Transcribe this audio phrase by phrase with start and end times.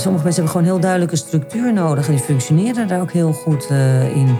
[0.00, 3.68] Sommige mensen hebben gewoon heel duidelijke structuur nodig en die functioneren daar ook heel goed
[3.70, 4.36] uh, in.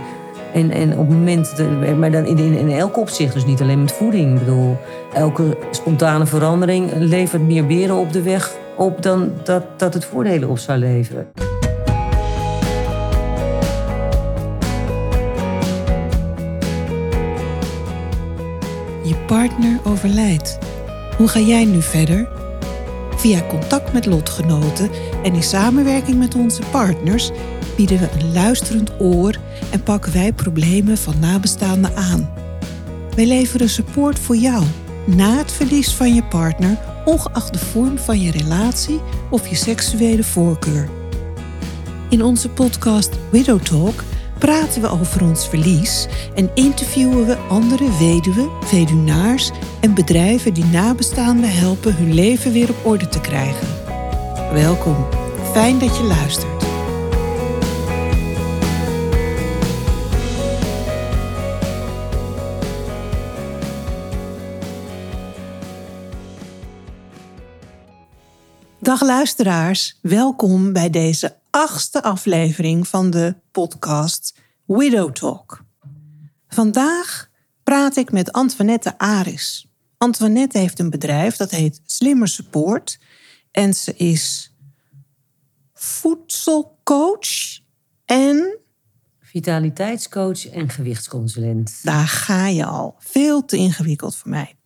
[0.53, 1.55] En, en op het moment,
[1.99, 4.33] maar dan in, in, in elk opzicht, dus niet alleen met voeding.
[4.33, 4.77] Ik bedoel,
[5.15, 10.49] elke spontane verandering levert meer beren op de weg op dan dat, dat het voordelen
[10.49, 11.27] op zou leveren.
[19.05, 20.59] Je partner overlijdt.
[21.17, 22.40] Hoe ga jij nu verder?
[23.21, 24.91] Via contact met lotgenoten
[25.23, 27.31] en in samenwerking met onze partners
[27.77, 29.35] bieden we een luisterend oor
[29.71, 32.31] en pakken wij problemen van nabestaanden aan.
[33.15, 34.65] Wij leveren support voor jou
[35.07, 40.25] na het verlies van je partner, ongeacht de vorm van je relatie of je seksuele
[40.25, 40.89] voorkeur.
[42.09, 44.03] In onze podcast Widow Talk
[44.41, 51.53] praten we over ons verlies en interviewen we andere weduwen, weduwnaars en bedrijven die nabestaanden
[51.53, 53.69] helpen hun leven weer op orde te krijgen.
[54.53, 55.07] Welkom,
[55.53, 56.61] fijn dat je luistert.
[68.79, 74.35] Dag luisteraars, welkom bij deze achtste aflevering van de podcast
[74.65, 75.65] Widow Talk.
[76.49, 77.31] Vandaag
[77.63, 79.69] praat ik met Antoinette Aris.
[79.97, 82.99] Antoinette heeft een bedrijf dat heet Slimmer Support
[83.51, 84.55] en ze is
[85.75, 87.61] voedselcoach
[88.05, 88.59] en
[89.21, 91.79] vitaliteitscoach en gewichtsconsulent.
[91.83, 92.95] Daar ga je al.
[92.99, 94.59] Veel te ingewikkeld voor mij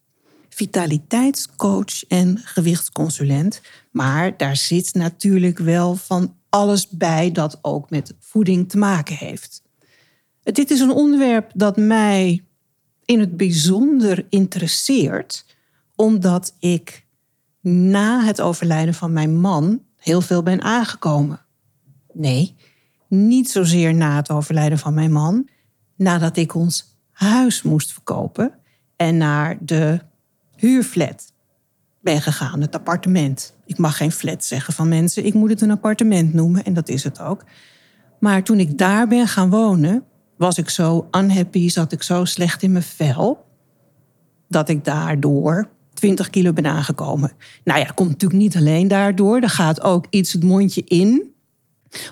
[0.54, 3.60] vitaliteitscoach en gewichtsconsulent.
[3.90, 9.62] Maar daar zit natuurlijk wel van alles bij dat ook met voeding te maken heeft.
[10.42, 12.44] Dit is een onderwerp dat mij
[13.04, 15.46] in het bijzonder interesseert,
[15.94, 17.06] omdat ik
[17.60, 21.44] na het overlijden van mijn man heel veel ben aangekomen.
[22.12, 22.54] Nee,
[23.08, 25.48] niet zozeer na het overlijden van mijn man,
[25.96, 28.54] nadat ik ons huis moest verkopen
[28.96, 30.00] en naar de
[30.56, 31.32] huurflat
[32.04, 33.54] ben gegaan, het appartement.
[33.66, 36.88] Ik mag geen flat zeggen van mensen, ik moet het een appartement noemen en dat
[36.88, 37.44] is het ook.
[38.20, 40.04] Maar toen ik daar ben gaan wonen,
[40.36, 43.44] was ik zo unhappy, zat ik zo slecht in mijn vel,
[44.48, 47.32] dat ik daardoor 20 kilo ben aangekomen.
[47.64, 49.40] Nou ja, komt natuurlijk niet alleen daardoor.
[49.40, 51.32] Er gaat ook iets het mondje in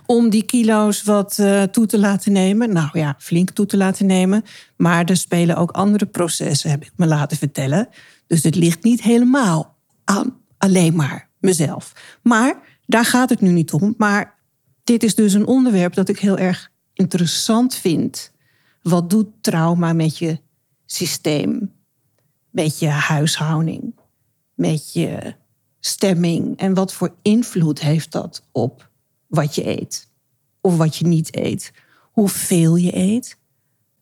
[0.07, 2.73] om die kilo's wat uh, toe te laten nemen.
[2.73, 4.45] Nou ja, flink toe te laten nemen.
[4.77, 7.89] Maar er spelen ook andere processen, heb ik me laten vertellen.
[8.27, 9.72] Dus het ligt niet helemaal
[10.05, 12.19] aan alleen maar mezelf.
[12.23, 13.95] Maar daar gaat het nu niet om.
[13.97, 14.39] Maar
[14.85, 18.33] dit is dus een onderwerp dat ik heel erg interessant vind.
[18.83, 20.41] Wat doet trauma met je
[20.87, 21.73] systeem,
[22.51, 23.95] met je huishouding,
[24.55, 25.35] met je
[25.81, 26.57] stemming?
[26.57, 28.91] En wat voor invloed heeft dat op
[29.27, 30.09] wat je eet
[30.61, 31.73] of wat je niet eet?
[32.13, 33.41] Hoeveel je eet?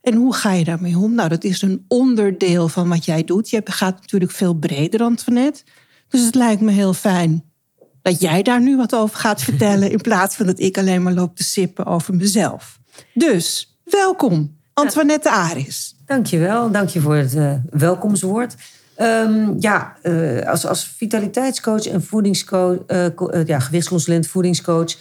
[0.00, 1.14] En hoe ga je daarmee om?
[1.14, 3.50] Nou, dat is een onderdeel van wat jij doet.
[3.50, 5.62] Je gaat natuurlijk veel breder, dan Antoinette.
[6.10, 7.44] Dus het lijkt me heel fijn
[8.02, 9.90] dat jij daar nu wat over gaat vertellen...
[9.90, 12.78] in plaats van dat ik alleen maar loop te sippen over mezelf.
[13.14, 15.96] Dus, welkom, Antoinette Aris.
[16.06, 17.34] Dankjewel, dank je voor het
[19.00, 24.96] uh, ja, uh, als, als vitaliteitscoach en voedingscoach, uh, ja, gewichtsconsulent, voedingscoach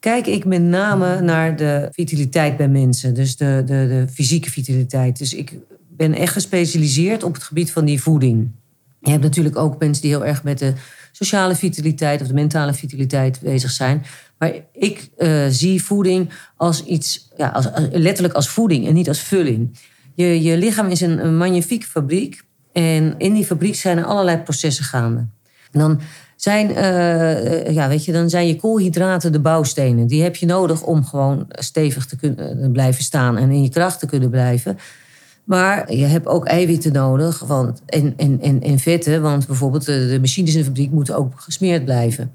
[0.00, 3.14] kijk ik met name naar de vitaliteit bij mensen.
[3.14, 5.18] Dus de, de, de fysieke vitaliteit.
[5.18, 5.56] Dus ik
[5.88, 8.50] ben echt gespecialiseerd op het gebied van die voeding.
[9.00, 10.72] Je hebt natuurlijk ook mensen die heel erg met de
[11.12, 14.04] sociale vitaliteit of de mentale vitaliteit bezig zijn.
[14.38, 19.20] Maar ik uh, zie voeding als iets, ja, als, letterlijk als voeding en niet als
[19.20, 19.78] vulling.
[20.14, 22.42] Je, je lichaam is een, een magnifieke fabriek.
[22.72, 25.26] En in die fabriek zijn er allerlei processen gaande.
[25.70, 26.00] Dan
[26.36, 30.06] zijn, uh, ja, weet je, dan zijn je koolhydraten de bouwstenen.
[30.06, 33.68] Die heb je nodig om gewoon stevig te kunnen eh, blijven staan en in je
[33.68, 34.78] kracht te kunnen blijven.
[35.44, 39.22] Maar je hebt ook eiwitten nodig want, en, en, en, en vetten.
[39.22, 42.32] Want bijvoorbeeld de, machines in de fabriek moeten ook gesmeerd blijven.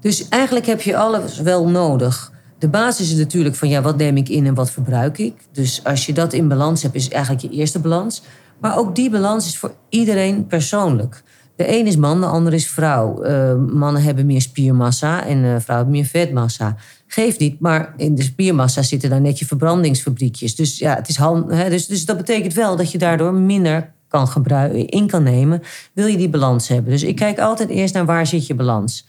[0.00, 2.32] Dus eigenlijk heb je alles wel nodig.
[2.58, 5.34] De basis is natuurlijk van ja, wat neem ik in en wat verbruik ik.
[5.52, 8.22] Dus als je dat in balans hebt, is eigenlijk je eerste balans.
[8.58, 11.22] Maar ook die balans is voor iedereen persoonlijk.
[11.56, 13.24] De een is man, de ander is vrouw.
[13.24, 16.76] Uh, mannen hebben meer spiermassa en uh, vrouwen hebben meer vetmassa.
[17.10, 20.54] Geeft niet, maar in de spiermassa zitten daar net je verbrandingsfabriekjes.
[20.54, 24.28] Dus ja, het is hè, dus, dus dat betekent wel dat je daardoor minder kan
[24.28, 25.62] gebruiken, in kan nemen.
[25.92, 26.92] Wil je die balans hebben?
[26.92, 29.06] Dus ik kijk altijd eerst naar waar zit je balans.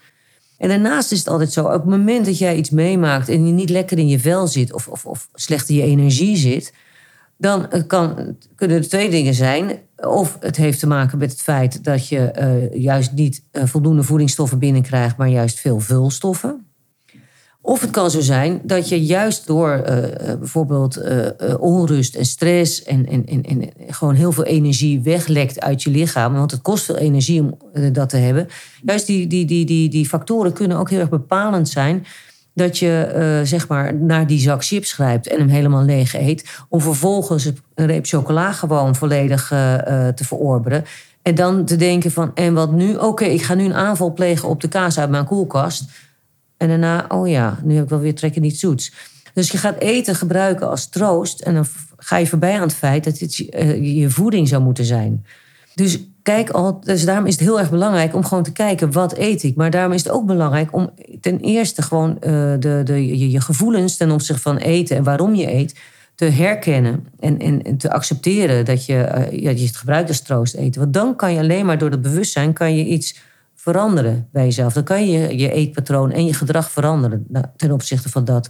[0.58, 3.52] En daarnaast is het altijd zo, op het moment dat jij iets meemaakt en je
[3.52, 6.74] niet lekker in je vel zit of, of, of slecht in je energie zit,
[7.38, 9.80] dan kan, kunnen er twee dingen zijn.
[9.98, 12.32] Of het heeft te maken met het feit dat je
[12.74, 16.69] uh, juist niet uh, voldoende voedingsstoffen binnenkrijgt, maar juist veel vulstoffen.
[17.70, 21.28] Of het kan zo zijn dat je juist door eh, eh, bijvoorbeeld eh,
[21.60, 26.52] onrust en stress en, en, en, gewoon heel veel energie weglekt uit je lichaam, want
[26.52, 27.58] het kost veel energie om
[27.94, 28.48] dat te hebben.
[28.86, 32.06] Juist die, die, die, die, die factoren kunnen ook heel erg bepalend zijn
[32.54, 36.82] dat je zeg maar naar die zak chips grijpt en hem helemaal leeg eet, om
[36.82, 37.46] vervolgens
[37.76, 39.48] een reep chocola gewoon volledig
[40.16, 40.86] te verorberen.
[41.22, 42.96] En dan te denken van, en wat nu?
[42.96, 45.90] Oké, ik ga nu een aanval plegen op de kaas uit mijn koelkast.
[46.60, 48.94] En daarna, oh ja, nu heb ik wel weer trekken niet zoets.
[49.34, 51.42] Dus je gaat eten gebruiken als troost.
[51.42, 51.66] En dan
[51.98, 55.26] ga je voorbij aan het feit dat het eh, je voeding zou moeten zijn.
[55.76, 59.18] Dus kijk al, dus daarom is het heel erg belangrijk om gewoon te kijken wat
[59.18, 59.56] eet ik.
[59.56, 60.90] Maar daarom is het ook belangrijk om
[61.22, 62.20] ten eerste gewoon uh,
[62.60, 65.80] de, de, je, je, gevoelens ten opzichte van eten en waarom je eet
[66.16, 70.56] te herkennen en, en, te accepteren dat je, uh, ja, je het gebruikt als troost
[70.56, 70.82] eten.
[70.82, 73.16] Want dan kan je alleen maar door het bewustzijn kan je iets
[73.72, 74.74] veranderen bij jezelf.
[74.74, 78.50] Dan kan je je eetpatroon en je gedrag veranderen nou, ten opzichte van dat.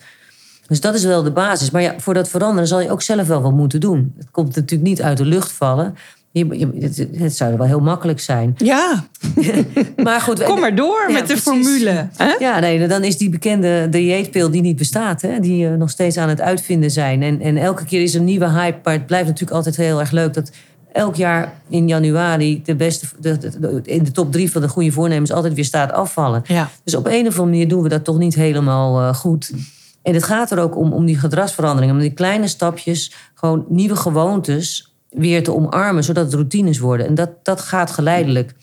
[0.68, 1.72] Dus dat is wel de basis.
[1.72, 4.14] Maar ja, voor dat veranderen zal je ook zelf wel wat moeten doen.
[4.18, 5.96] Het komt natuurlijk niet uit de lucht vallen.
[6.34, 8.54] het, zou wel heel makkelijk zijn.
[8.58, 9.06] Ja.
[10.04, 12.08] maar goed, Kom maar door met de formule.
[12.16, 12.34] Hè?
[12.40, 15.22] Ja, nee, dan is die bekende dieetpil die niet bestaat.
[15.22, 17.24] Hè, die uh, nog steeds aan het uitvinden zijn.
[17.24, 18.80] En, en elke keer is een nieuwe hype.
[18.84, 20.52] Maar het blijft natuurlijk altijd heel erg leuk dat
[20.92, 25.32] elk jaar in januari de beste, de, in de top drie van de goede voornemens
[25.32, 26.42] altijd weer staat afvallen.
[26.46, 26.70] Ja.
[26.84, 29.54] Dus op een of andere manier doen we dat toch niet helemaal uh, goed.
[30.02, 33.96] En het gaat er ook om, om die gedragsveranderingen, om die kleine stapjes, gewoon nieuwe
[33.96, 37.08] gewoontes weer te omarmen, zodat het routines worden.
[37.08, 38.56] En dat, dat gaat geleidelijk.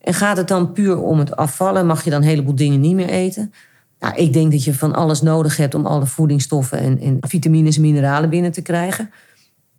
[0.00, 1.86] En gaat het dan puur om het afvallen?
[1.86, 3.52] Mag je dan een heleboel dingen niet meer eten?
[4.00, 7.76] Nou, ik denk dat je van alles nodig hebt om alle voedingsstoffen en, en vitamines
[7.76, 9.10] en mineralen binnen te krijgen.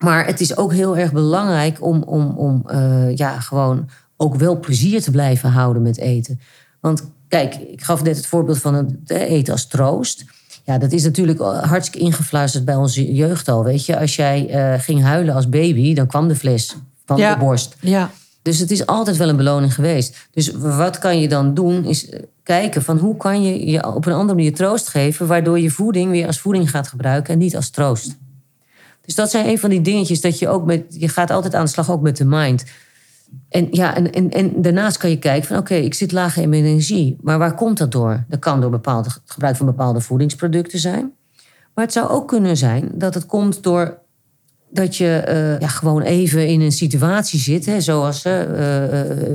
[0.03, 4.59] Maar het is ook heel erg belangrijk om, om, om uh, ja, gewoon ook wel
[4.59, 6.39] plezier te blijven houden met eten.
[6.79, 10.25] Want kijk, ik gaf net het voorbeeld van het eten als troost.
[10.63, 13.63] Ja, dat is natuurlijk hartstikke ingefluisterd bij onze jeugd al.
[13.63, 16.75] Weet je, als jij uh, ging huilen als baby, dan kwam de fles
[17.05, 17.75] van de borst.
[17.79, 18.11] Ja.
[18.41, 20.27] Dus het is altijd wel een beloning geweest.
[20.31, 22.09] Dus wat kan je dan doen, is
[22.43, 26.11] kijken van hoe kan je je op een andere manier troost geven, waardoor je voeding
[26.11, 28.21] weer als voeding gaat gebruiken en niet als troost.
[29.05, 30.83] Dus dat zijn een van die dingetjes dat je ook met.
[30.89, 32.63] Je gaat altijd aan de slag ook met de mind.
[33.49, 36.65] En, ja, en, en, daarnaast kan je kijken van oké, ik zit laag in mijn
[36.65, 37.17] energie.
[37.21, 38.23] Maar waar komt dat door?
[38.27, 41.13] Dat kan door bepaalde, het gebruik van bepaalde voedingsproducten zijn.
[41.73, 44.01] Maar het zou ook kunnen zijn dat het komt door
[44.69, 47.65] dat je uh, ja, gewoon even in een situatie zit.
[47.65, 48.41] Hè, zoals uh,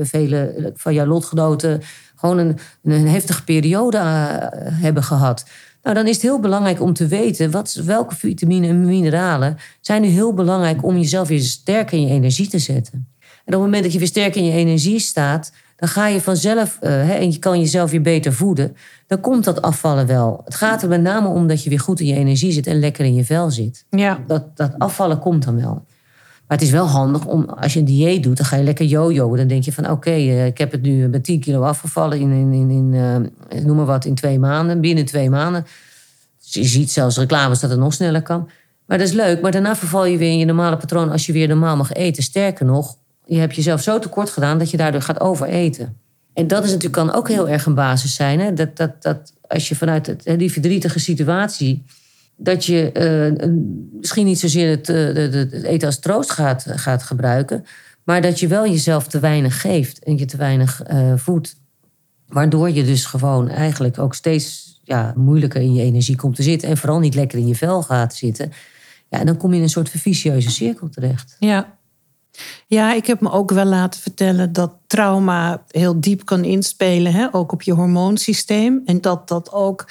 [0.02, 1.80] vele van jouw lotgenoten
[2.14, 3.98] gewoon een, een heftige periode
[4.72, 5.44] hebben gehad.
[5.82, 10.02] Nou, dan is het heel belangrijk om te weten wat, welke vitamine en mineralen zijn
[10.02, 13.08] nu heel belangrijk om jezelf weer sterk in je energie te zetten.
[13.20, 16.20] En op het moment dat je weer sterk in je energie staat, dan ga je
[16.20, 18.76] vanzelf, uh, hè, en je kan jezelf weer beter voeden,
[19.06, 20.40] dan komt dat afvallen wel.
[20.44, 22.78] Het gaat er met name om dat je weer goed in je energie zit en
[22.78, 23.84] lekker in je vel zit.
[23.90, 24.24] Ja.
[24.26, 25.84] Dat, dat afvallen komt dan wel.
[26.48, 28.86] Maar het is wel handig om, als je een dieet doet, dan ga je lekker
[28.86, 29.36] jojoen.
[29.36, 32.32] Dan denk je van, oké, eh, ik heb het nu met 10 kilo afgevallen in,
[32.32, 34.80] in, in, uh, noem maar wat, in twee maanden.
[34.80, 35.66] Binnen twee maanden.
[36.42, 38.50] Dus je ziet zelfs reclames dat het nog sneller kan.
[38.86, 39.40] Maar dat is leuk.
[39.40, 42.22] Maar daarna verval je weer in je normale patroon als je weer normaal mag eten.
[42.22, 45.96] Sterker nog, je hebt jezelf zo tekort gedaan dat je daardoor gaat overeten.
[46.34, 48.40] En dat is natuurlijk kan ook heel erg een basis zijn.
[48.40, 48.52] Hè?
[48.52, 51.84] Dat, dat, dat als je vanuit het, die verdrietige situatie
[52.40, 52.90] dat je
[53.40, 53.48] uh,
[53.92, 57.64] misschien niet zozeer het, uh, het, eten als troost gaat, gaat gebruiken,
[58.04, 61.56] maar dat je wel jezelf te weinig geeft en je te weinig uh, voedt.
[62.26, 66.68] Waardoor je dus gewoon eigenlijk ook steeds ja, moeilijker in je energie komt te zitten
[66.68, 68.52] en vooral niet lekker in je vel gaat zitten.
[69.08, 71.36] Ja, en dan kom je in een soort vicieuze cirkel terecht.
[71.38, 71.76] Ja.
[72.66, 77.34] Ja, ik heb me ook wel laten vertellen dat trauma heel diep kan inspelen, hè?
[77.34, 78.82] ook op je hormoonsysteem.
[78.84, 79.88] En dat dat ook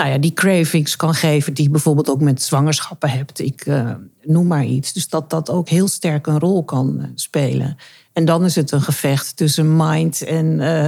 [0.00, 3.40] nou ja, die cravings kan geven die je bijvoorbeeld ook met zwangerschappen hebt.
[3.40, 3.90] Ik uh,
[4.22, 4.92] noem maar iets.
[4.92, 7.76] Dus dat dat ook heel sterk een rol kan uh, spelen.
[8.12, 10.86] En dan is het een gevecht tussen mind en uh,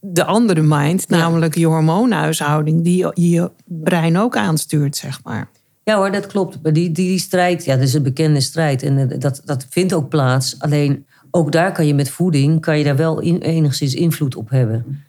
[0.00, 1.16] de andere mind, ja.
[1.16, 5.48] namelijk je hormoonhuishouding, die je brein ook aanstuurt, zeg maar.
[5.84, 6.58] Ja hoor, dat klopt.
[6.62, 8.82] Maar die, die, die strijd, ja, dat is een bekende strijd.
[8.82, 10.58] En dat, dat vindt ook plaats.
[10.58, 14.50] Alleen ook daar kan je met voeding, kan je daar wel in, enigszins invloed op
[14.50, 15.04] hebben.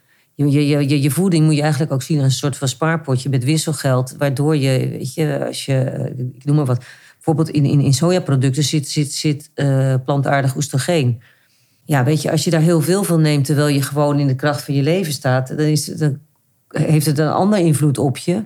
[0.45, 3.43] Je, je, je, voeding moet je eigenlijk ook zien als een soort van spaarpotje met
[3.43, 4.15] wisselgeld.
[4.17, 8.63] Waardoor je, weet je, als je, ik noem maar wat, bijvoorbeeld in, in, in sojaproducten
[8.63, 11.21] zit, zit, zit uh, plantaardig oestrogeen.
[11.85, 14.35] Ja, weet je, als je daar heel veel van neemt terwijl je gewoon in de
[14.35, 16.19] kracht van je leven staat, dan, is, dan
[16.67, 18.43] heeft het een ander invloed op je.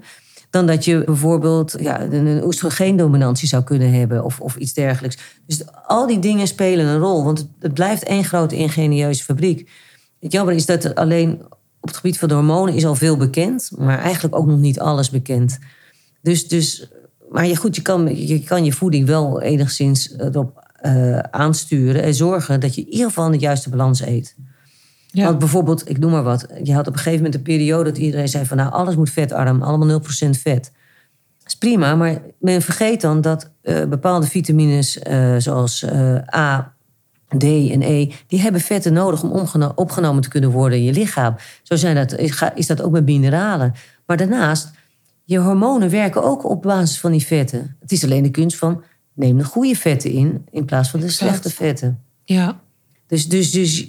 [0.50, 5.18] Dan dat je bijvoorbeeld ja, een oestrogeendominantie zou kunnen hebben of, of iets dergelijks.
[5.46, 9.70] Dus al die dingen spelen een rol, want het, het blijft één grote ingenieuze fabriek.
[10.20, 11.42] Het jammer is dat er alleen
[11.82, 14.80] op het gebied van de hormonen is al veel bekend, maar eigenlijk ook nog niet
[14.80, 15.60] alles bekend.
[16.22, 16.90] Dus, dus
[17.30, 22.14] maar je, goed, je kan, je kan je voeding wel enigszins erop uh, aansturen en
[22.14, 24.36] zorgen dat je in ieder geval de juiste balans eet.
[25.08, 25.26] Ja.
[25.26, 27.98] Want bijvoorbeeld, ik noem maar wat, je had op een gegeven moment een periode dat
[27.98, 30.72] iedereen zei van nou alles moet vetarm, allemaal 0% vet.
[31.38, 35.86] Dat is prima, maar men vergeet dan dat uh, bepaalde vitamines uh, zoals
[36.36, 36.71] A,
[37.38, 39.32] D en E, die hebben vetten nodig om
[39.76, 41.36] opgenomen te kunnen worden in je lichaam.
[41.64, 42.18] Zo zijn dat,
[42.56, 43.74] is dat ook met mineralen.
[44.06, 44.72] Maar daarnaast,
[45.24, 47.76] je hormonen werken ook op basis van die vetten.
[47.80, 48.84] Het is alleen de kunst van
[49.14, 52.00] neem de goede vetten in in plaats van de slechte vetten.
[52.24, 52.60] Ja.
[53.08, 53.86] Dus, dus, dus,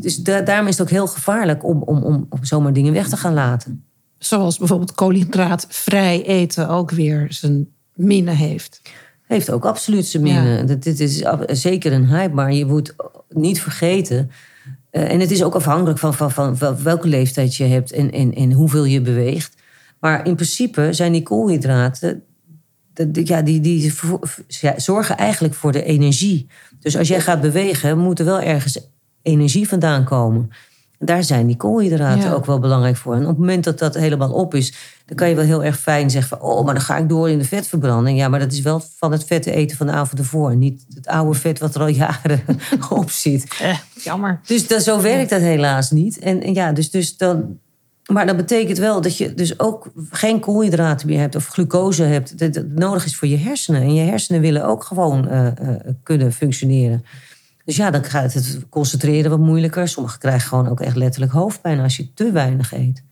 [0.00, 3.16] dus daarom is het ook heel gevaarlijk om, om, om, om zomaar dingen weg te
[3.16, 3.84] gaan laten.
[4.18, 8.80] Zoals bijvoorbeeld koolhydraatvrij eten ook weer zijn minnen heeft.
[9.32, 10.68] Heeft ook absoluut zijn minnen.
[10.68, 10.74] Ja.
[10.74, 12.94] Dit is zeker een hype, maar je moet
[13.28, 14.30] niet vergeten.
[14.92, 18.12] Uh, en het is ook afhankelijk van, van, van, van, welke leeftijd je hebt en,
[18.12, 19.54] en, en hoeveel je beweegt.
[20.00, 22.22] Maar in principe zijn die koolhydraten
[23.12, 23.94] ja, die, die
[24.76, 26.46] zorgen eigenlijk voor de energie.
[26.80, 28.78] Dus als jij gaat bewegen, moet er wel ergens
[29.22, 30.50] energie vandaan komen.
[31.04, 33.14] Daar zijn die koolhydraten ook wel belangrijk voor.
[33.14, 34.74] En op het moment dat dat helemaal op is,
[35.06, 37.30] dan kan je wel heel erg fijn zeggen van, oh, maar dan ga ik door
[37.30, 38.18] in de vetverbranding.
[38.18, 40.56] Ja, maar dat is wel van het vette eten van de avond ervoor.
[40.56, 42.42] Niet het oude vet wat er al jaren
[42.90, 43.56] op zit.
[43.60, 44.40] Eh, jammer.
[44.46, 46.18] Dus dat, zo werkt dat helaas niet.
[46.18, 47.58] En, en ja, dus, dus dan,
[48.06, 52.38] maar dat betekent wel dat je dus ook geen koolhydraten meer hebt of glucose hebt.
[52.38, 53.82] Dat, dat nodig is voor je hersenen.
[53.82, 55.68] En je hersenen willen ook gewoon uh, uh,
[56.02, 57.04] kunnen functioneren.
[57.64, 59.88] Dus ja, dan gaat het concentreren wat moeilijker.
[59.88, 63.02] Sommigen krijgen gewoon ook echt letterlijk hoofdpijn als je te weinig eet.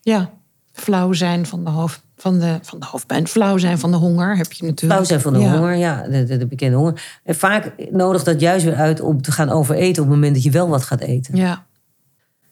[0.00, 0.30] Ja,
[0.72, 3.28] flauw zijn van de, hoofd, van de, van de hoofdpijn.
[3.28, 4.92] Flauw zijn van de honger heb je natuurlijk.
[4.92, 7.20] Flauw zijn van de honger, ja, de, de, de, bekende honger.
[7.24, 10.42] En vaak nodigt dat juist weer uit om te gaan overeten op het moment dat
[10.42, 11.36] je wel wat gaat eten.
[11.36, 11.66] Ja.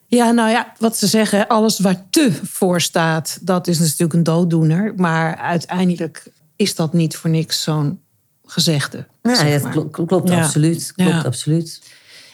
[0.08, 4.22] Ja, nou ja, wat ze zeggen, alles waar te voor staat, dat is natuurlijk een
[4.22, 4.92] dooddoener.
[4.96, 8.00] Maar uiteindelijk is dat niet voor niks zo'n
[8.46, 9.06] gezegde.
[9.22, 10.92] Ja, het klopt, absoluut.
[10.96, 11.82] Klopt absoluut.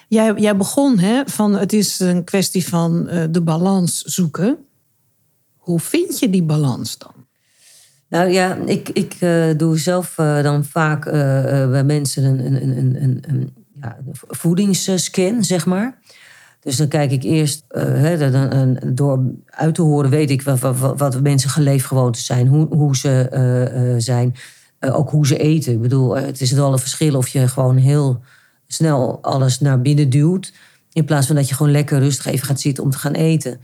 [0.08, 4.58] Jij, jij begon hè, van het is een kwestie van uh, de balans zoeken.
[5.56, 7.12] Hoe vind je die balans dan?
[8.08, 13.02] Nou ja, ik, ik uh, doe zelf uh, dan vaak bij mensen een, een, een,
[13.02, 16.00] een, een ja, voedingsscan, zeg maar.
[16.60, 20.98] Dus dan kijk ik eerst, uh, dan, door uit te horen, weet ik wat, wat,
[20.98, 24.34] wat mensen geleefgewoontes zijn, hoe, hoe ze uh, zijn,
[24.90, 25.72] ook hoe ze eten.
[25.72, 28.20] Ik bedoel, het is wel een verschil of je gewoon heel
[28.66, 30.52] snel alles naar binnen duwt,
[30.92, 33.60] in plaats van dat je gewoon lekker rustig even gaat zitten om te gaan eten.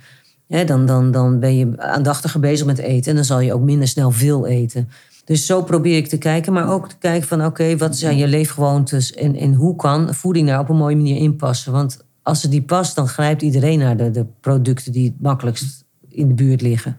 [0.47, 3.89] dan, dan, dan ben je aandachtiger bezig met eten en dan zal je ook minder
[3.89, 4.89] snel veel eten.
[5.25, 8.29] Dus zo probeer ik te kijken, maar ook te kijken van oké, wat zijn je
[8.29, 11.73] leefgewoontes en, en hoe kan voeding daar op een mooie manier inpassen?
[11.73, 15.85] Want als het die past, dan grijpt iedereen naar de, de producten die het makkelijkst
[16.09, 16.97] in de buurt liggen.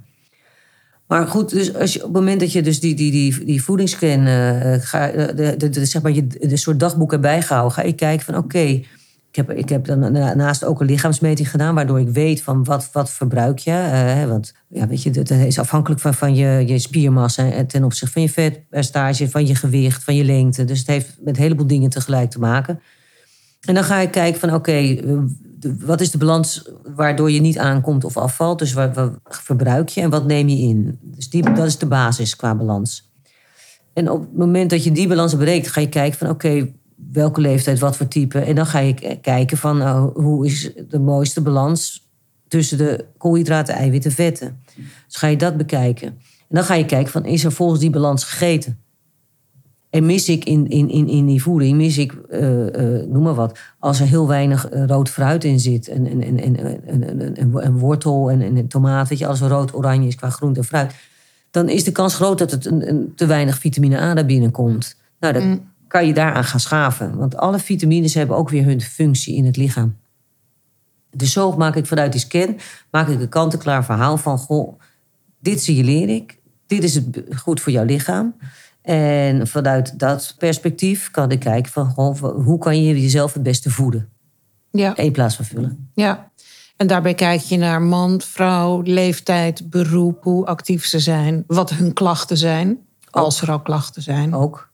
[1.10, 3.64] Maar goed, dus als je, op het moment dat je dus die, die, die, die
[3.64, 7.82] voedingsscan, uh, ga, de, de, de, zeg maar je de soort dagboek erbij gehouden, ga
[7.82, 8.86] ik kijken van oké, ik,
[9.32, 13.10] heb, ik heb dan daarnaast ook een lichaamsmeting gedaan, waardoor ik weet van wat, wat
[13.10, 14.26] verbruik je.
[14.28, 18.22] Want ja, weet je, dat is afhankelijk van, van je, je spiermassa ten opzichte van
[18.22, 20.66] je vetpercentage, van je gewicht, van je lengte.
[20.66, 22.80] Dus het heeft met een heleboel dingen tegelijk te maken.
[23.62, 24.98] En dan ga ik kijken van oké,
[25.80, 28.60] wat is de balans waardoor je niet aankomt of afvalt?
[28.60, 31.00] Dus wat, verbruik je en wat neem je in?
[31.02, 33.12] Dus die, dat is de basis qua balans.
[33.94, 36.72] En op het moment dat je die balans bereikt, ga je kijken van oké,
[37.12, 38.40] welke leeftijd, wat voor type.
[38.40, 42.08] En dan ga je kijken van nou, hoe is de mooiste balans
[42.48, 44.64] tussen de koolhydraten, eiwitten, vetten.
[44.76, 46.08] Dus ga je dat bekijken.
[46.08, 48.80] En dan ga je kijken van is er volgens die balans gegeten?
[49.90, 53.34] En mis ik in, in, in, in die voeding, mis ik, uh, uh, noem maar
[53.36, 57.36] wat, als er heel weinig uh, rood fruit in zit, en, en, en, en, en,
[57.36, 60.66] en, en wortel en, en tomaat, weet je, als er rood-oranje is qua groente en
[60.66, 60.94] fruit,
[61.52, 64.98] dan is de kans groot dat het een, een te weinig vitamine A daar binnenkomt.
[65.20, 65.72] Nou, dan mm.
[65.88, 67.18] kan je daaraan gaan schaven.
[67.18, 69.96] Want alle vitamines hebben ook weer hun functie in het lichaam.
[71.16, 72.58] Dus zo maak ik vanuit die scan,
[72.92, 74.80] maak ik een kant-en-klaar verhaal van, goh,
[75.40, 78.36] dit signaleer ik, dit is het goed voor jouw lichaam.
[78.82, 84.10] En vanuit dat perspectief kan ik kijken van hoe kan je jezelf het beste voeden.
[84.72, 84.98] Ja.
[84.98, 85.90] In plaats van vullen.
[85.94, 86.32] Ja.
[86.78, 91.94] En daarbij kijk je naar man, vrouw, leeftijd, beroep, hoe actief ze zijn, wat hun
[91.94, 92.78] klachten zijn,
[93.10, 94.34] als er al klachten zijn.
[94.34, 94.72] Ook.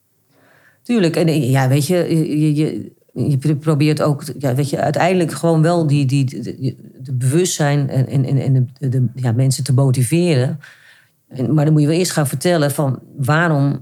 [0.81, 1.15] Tuurlijk.
[1.15, 1.95] En ja, weet je,
[2.39, 7.13] je, je, je probeert ook, ja, weet je, uiteindelijk gewoon wel die, die, de, de
[7.13, 10.59] bewustzijn en, en, en de, de, ja, mensen te motiveren.
[11.50, 13.79] maar dan moet je wel eerst gaan vertellen van waarom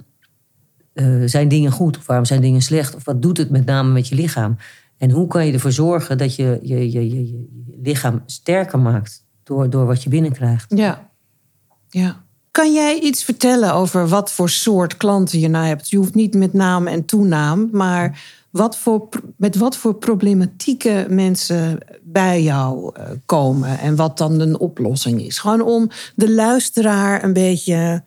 [0.94, 2.96] uh, zijn dingen goed of waarom zijn dingen slecht?
[2.96, 4.58] Of wat doet het met name met je lichaam?
[4.98, 7.46] En hoe kan je ervoor zorgen dat je je, je, je,
[7.82, 9.24] lichaam sterker maakt?
[9.44, 10.66] door, door wat je binnenkrijgt.
[10.76, 11.10] Ja.
[11.90, 12.24] ja.
[12.52, 15.90] Kan jij iets vertellen over wat voor soort klanten je nou hebt?
[15.90, 21.78] Je hoeft niet met naam en toenaam, maar wat voor, met wat voor problematieke mensen
[22.02, 25.40] bij jou eh, komen en wat dan een oplossing is.
[25.40, 28.04] Gewoon om de luisteraar een beetje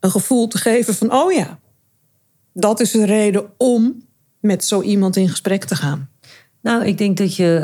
[0.00, 1.58] een gevoel te geven van, oh ja,
[2.54, 4.02] dat is de reden om
[4.40, 6.08] met zo iemand in gesprek te gaan.
[6.62, 7.60] Nou, ik denk dat je.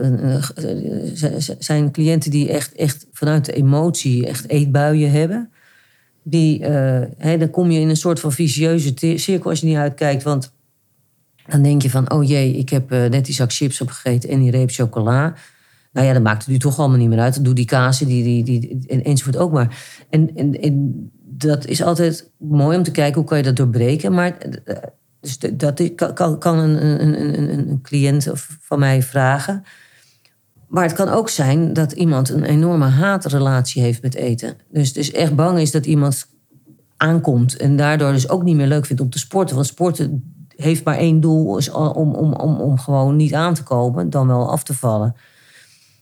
[0.00, 5.50] Uh, zijn cliënten die echt, echt vanuit de emotie echt eetbuien hebben.
[6.22, 6.64] Die,
[7.18, 10.22] hè, dan kom je in een soort van vicieuze cirkel als je niet uitkijkt.
[10.22, 10.52] Want
[11.46, 14.50] dan denk je van: oh jee, ik heb net die zak chips opgegeten en die
[14.50, 15.34] reep chocola.
[15.92, 17.44] Nou ja, dat maakt het nu toch allemaal niet meer uit.
[17.44, 19.76] Doe die kaas, die, die, die, enzovoort ook maar.
[20.10, 24.12] En, en, en dat is altijd mooi om te kijken hoe kan je dat doorbreken.
[24.12, 24.36] Maar
[25.20, 28.30] dus dat kan, kan een, een, een, een cliënt
[28.60, 29.64] van mij vragen.
[30.68, 34.56] Maar het kan ook zijn dat iemand een enorme haatrelatie heeft met eten.
[34.70, 36.26] Dus, dus echt bang is dat iemand
[36.96, 39.54] aankomt en daardoor dus ook niet meer leuk vindt om te sporten.
[39.54, 43.62] Want sporten heeft maar één doel, is om, om, om, om gewoon niet aan te
[43.62, 45.14] komen, dan wel af te vallen.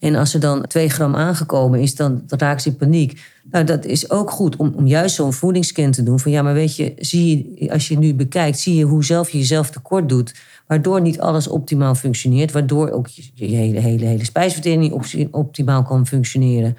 [0.01, 3.23] En als er dan twee gram aangekomen is, dan, raakt ze in paniek.
[3.51, 6.21] Nou, dat is ook goed om, om juist zo'n voedingsscan te doen.
[6.21, 9.31] Van ja, maar weet je, zie je, als je nu bekijkt, zie je hoe zelf
[9.31, 10.35] je jezelf tekort doet.
[10.67, 12.53] Waardoor niet alles optimaal functioneert.
[12.53, 16.77] Waardoor ook je, hele, hele, hele spijsvertering niet optimaal kan functioneren.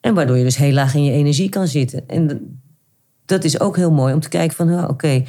[0.00, 2.08] En waardoor je dus heel laag in je energie kan zitten.
[2.08, 2.58] En
[3.24, 5.24] dat is ook heel mooi om te kijken van, oké,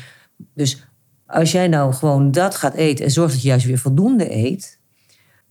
[0.53, 0.87] dus
[1.25, 4.76] als jij nou gewoon dat gaat eten en zorgt dat je juist weer voldoende eet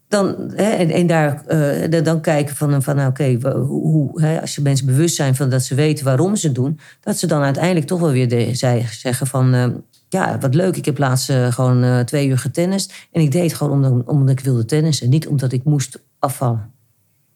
[0.08, 4.62] dan, hè, en, en daar uh, dan kijken van, van oké, hoe, hè, als je
[4.62, 8.00] mensen bewust zijn van dat ze weten waarom ze doen, dat ze dan uiteindelijk toch
[8.00, 9.66] wel weer de, zij zeggen van uh,
[10.08, 13.54] ja, wat leuk, ik heb laatst uh, gewoon twee uur getennist en ik deed het
[13.54, 16.70] gewoon omdat, omdat ik wilde tennissen, niet omdat ik moest afvallen.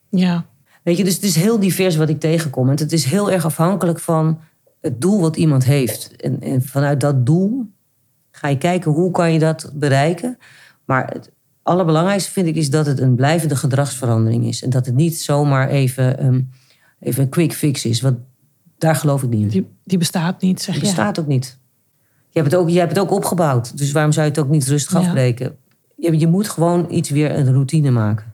[0.08, 0.44] Ja.
[0.82, 2.68] Weet je, dus het is heel divers wat ik tegenkom.
[2.68, 4.40] En het is heel erg afhankelijk van
[4.80, 6.16] het doel wat iemand heeft.
[6.16, 7.70] En, en vanuit dat doel
[8.30, 10.38] ga je kijken hoe kan je dat bereiken.
[10.84, 11.30] Maar het,
[11.62, 14.62] allerbelangrijkste vind ik is dat het een blijvende gedragsverandering is.
[14.62, 16.50] En dat het niet zomaar even, um,
[17.00, 18.00] even een quick fix is.
[18.00, 18.18] Want
[18.78, 19.48] daar geloof ik niet in.
[19.48, 20.80] Die, die bestaat niet, zeg je.
[20.80, 21.58] Die bestaat ook niet.
[22.30, 23.78] Je hebt, het ook, je hebt het ook opgebouwd.
[23.78, 25.56] Dus waarom zou je het ook niet rustig afbreken?
[25.96, 28.32] Je, je moet gewoon iets weer een routine maken.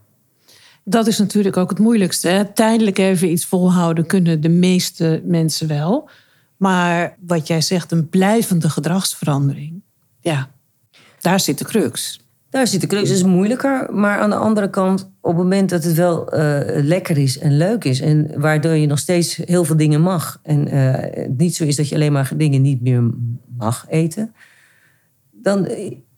[0.85, 2.29] Dat is natuurlijk ook het moeilijkste.
[2.29, 2.45] Hè?
[2.45, 6.09] Tijdelijk even iets volhouden kunnen de meeste mensen wel.
[6.57, 9.83] Maar wat jij zegt, een blijvende gedragsverandering.
[10.21, 10.51] Ja,
[11.21, 12.21] daar zit de crux.
[12.57, 13.11] Daar zit de crux.
[13.11, 13.89] is moeilijker.
[13.93, 17.57] Maar aan de andere kant, op het moment dat het wel uh, lekker is en
[17.57, 18.01] leuk is.
[18.01, 20.41] En waardoor je nog steeds heel veel dingen mag.
[20.43, 23.11] En uh, niet zo is dat je alleen maar dingen niet meer
[23.57, 24.35] mag eten.
[25.33, 25.69] Dan,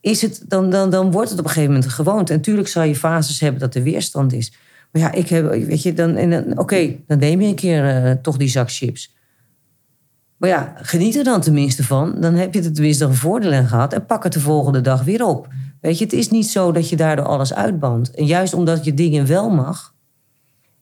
[0.01, 2.33] is het, dan, dan, dan wordt het op een gegeven moment een gewoonte.
[2.33, 4.53] En natuurlijk zal je fases hebben dat er weerstand is.
[4.93, 8.37] Maar ja, ik heb, weet je, dan, oké, dan neem je een keer uh, toch
[8.37, 9.17] die zak chips.
[10.37, 12.21] Maar ja, geniet er dan tenminste van.
[12.21, 13.93] Dan heb je er tenminste een voordeel gehad.
[13.93, 15.49] En pak het de volgende dag weer op.
[15.81, 18.11] Weet je, het is niet zo dat je daardoor alles uitbandt.
[18.11, 19.95] En juist omdat je dingen wel mag,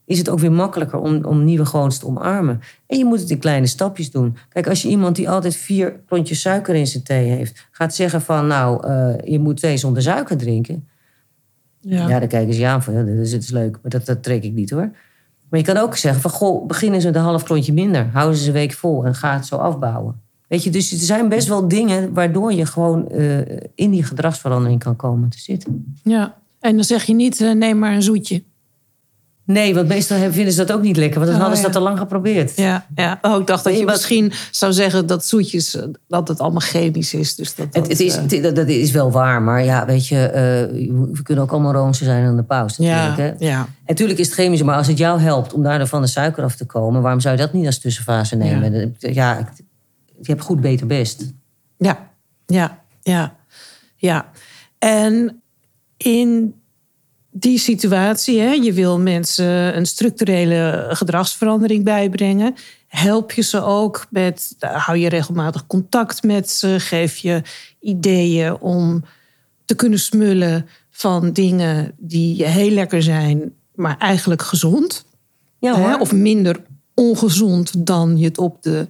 [0.04, 2.60] is het ook weer makkelijker om, om nieuwe gewoontes te omarmen.
[2.86, 4.36] En je moet het in kleine stapjes doen.
[4.48, 8.20] Kijk, als je iemand die altijd vier klontjes suiker in zijn thee heeft, gaat zeggen
[8.20, 10.88] van nou, uh, je moet thee zonder suiker drinken.
[11.80, 13.90] Ja, ja dan kijken ze je aan van ja, dat is, het is leuk, maar
[13.90, 14.90] dat, dat trek ik niet hoor.
[15.48, 18.08] Maar je kan ook zeggen van goh, begin eens met een half klontje minder.
[18.12, 20.20] Hou ze een week vol en ga het zo afbouwen.
[20.48, 23.38] Weet je, dus er zijn best wel dingen waardoor je gewoon uh,
[23.74, 25.94] in die gedragsverandering kan komen te zitten.
[26.02, 28.42] Ja, en dan zeg je niet, uh, neem maar een zoetje.
[29.46, 31.76] Nee, want meestal vinden ze dat ook niet lekker, want dan oh, hadden ze dat
[31.76, 32.56] al lang geprobeerd.
[32.56, 33.18] Ja, ja.
[33.22, 37.14] Oh, ik dacht dat je misschien zou zeggen dat zoetjes, eh, dat het allemaal chemisch
[37.14, 37.34] is.
[37.34, 38.54] Dus dat, dat, het, is, uh...
[38.54, 42.26] dat, is wel waar, maar ja, weet je, uh, we kunnen ook allemaal roomse zijn
[42.26, 42.82] aan de pauze.
[42.82, 43.32] Ja, hè?
[43.38, 43.60] ja.
[43.60, 46.44] En natuurlijk is het chemisch, maar als het jou helpt om daar van de suiker
[46.44, 48.94] af te komen, waarom zou je dat niet als tussenfase nemen?
[48.98, 49.48] Ja, ja
[50.20, 51.32] je hebt goed, beter, best.
[51.78, 52.10] Ja,
[52.46, 53.36] ja, ja,
[53.96, 54.30] ja.
[54.78, 55.42] En
[55.96, 56.54] in
[57.30, 62.54] die situatie, hè, je wil mensen een structurele gedragsverandering bijbrengen.
[62.86, 67.42] Help je ze ook met, hou je regelmatig contact met ze, geef je
[67.80, 69.04] ideeën om
[69.64, 75.04] te kunnen smullen van dingen die heel lekker zijn, maar eigenlijk gezond.
[75.58, 76.62] Ja, hè, of minder
[76.94, 78.88] ongezond dan je het op de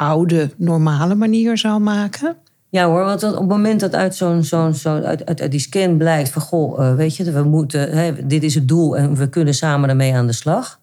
[0.00, 2.36] oude, normale manier zou maken?
[2.68, 5.96] Ja hoor, want op het moment dat uit, zo'n, zo'n, zo, uit, uit, die scan
[5.96, 6.42] blijkt van...
[6.42, 9.88] goh, uh, weet je, we moeten, hè, dit is het doel en we kunnen samen
[9.88, 10.80] ermee aan de slag...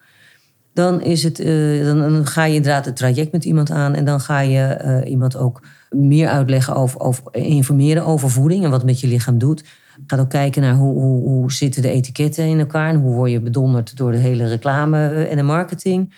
[0.74, 3.94] dan, is het, uh, dan, ga je inderdaad het traject met iemand aan...
[3.94, 7.24] en dan ga je uh, iemand ook meer uitleggen over, over...
[7.32, 9.64] informeren over voeding en wat met je lichaam doet...
[10.08, 13.32] Gaat ook kijken naar hoe, hoe, hoe zitten de etiketten in elkaar en hoe word
[13.32, 16.14] je bedonderd door de hele reclame en de marketing.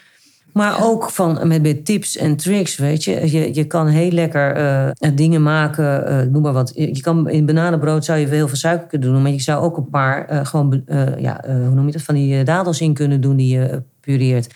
[0.53, 3.31] Maar ook van, met, met tips en tricks, weet je.
[3.31, 6.71] Je, je kan heel lekker uh, dingen maken, uh, noem maar wat.
[6.75, 9.21] Je kan, in bananenbrood zou je heel veel suiker kunnen doen.
[9.21, 10.83] Maar je zou ook een paar, uh, gewoon,
[11.17, 14.53] ja, hoe noem je dat, van die dadels in kunnen doen die je pureert.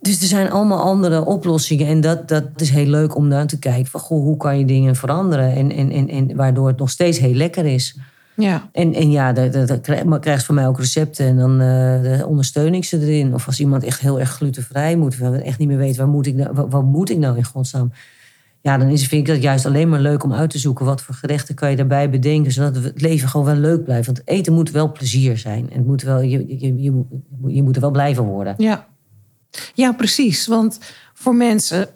[0.00, 1.86] Dus er zijn allemaal andere oplossingen.
[1.86, 3.86] En dat, dat is heel leuk om naar te kijken.
[3.86, 5.54] Van, goh, hoe kan je dingen veranderen?
[5.54, 7.98] En, en, en, en waardoor het nog steeds heel lekker is.
[8.40, 8.68] Ja.
[8.72, 13.00] En, en ja, dan krijgt van mij ook recepten en dan uh, ondersteun ik ze
[13.00, 13.34] erin.
[13.34, 16.34] Of als iemand echt heel erg glutenvrij moet, echt niet meer weet waar moet ik
[16.34, 17.92] nou, wat, wat moet ik nou in godsnaam.
[18.62, 21.02] Ja, dan is, vind ik dat juist alleen maar leuk om uit te zoeken wat
[21.02, 24.06] voor gerechten kan je daarbij bedenken, zodat het leven gewoon wel leuk blijft.
[24.06, 25.70] Want eten moet wel plezier zijn.
[25.70, 27.04] En het moet wel, je, je, je,
[27.46, 28.54] je moet er wel blijven worden.
[28.58, 28.86] Ja.
[29.74, 30.46] ja, precies.
[30.46, 30.78] Want
[31.14, 31.88] voor mensen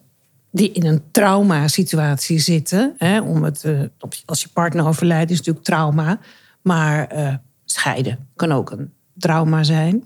[0.55, 2.95] die in een traumasituatie zitten.
[2.99, 3.81] Hè, om het, uh,
[4.25, 6.21] als je partner overlijdt is natuurlijk trauma.
[6.63, 10.05] Maar uh, scheiden kan ook een trauma zijn.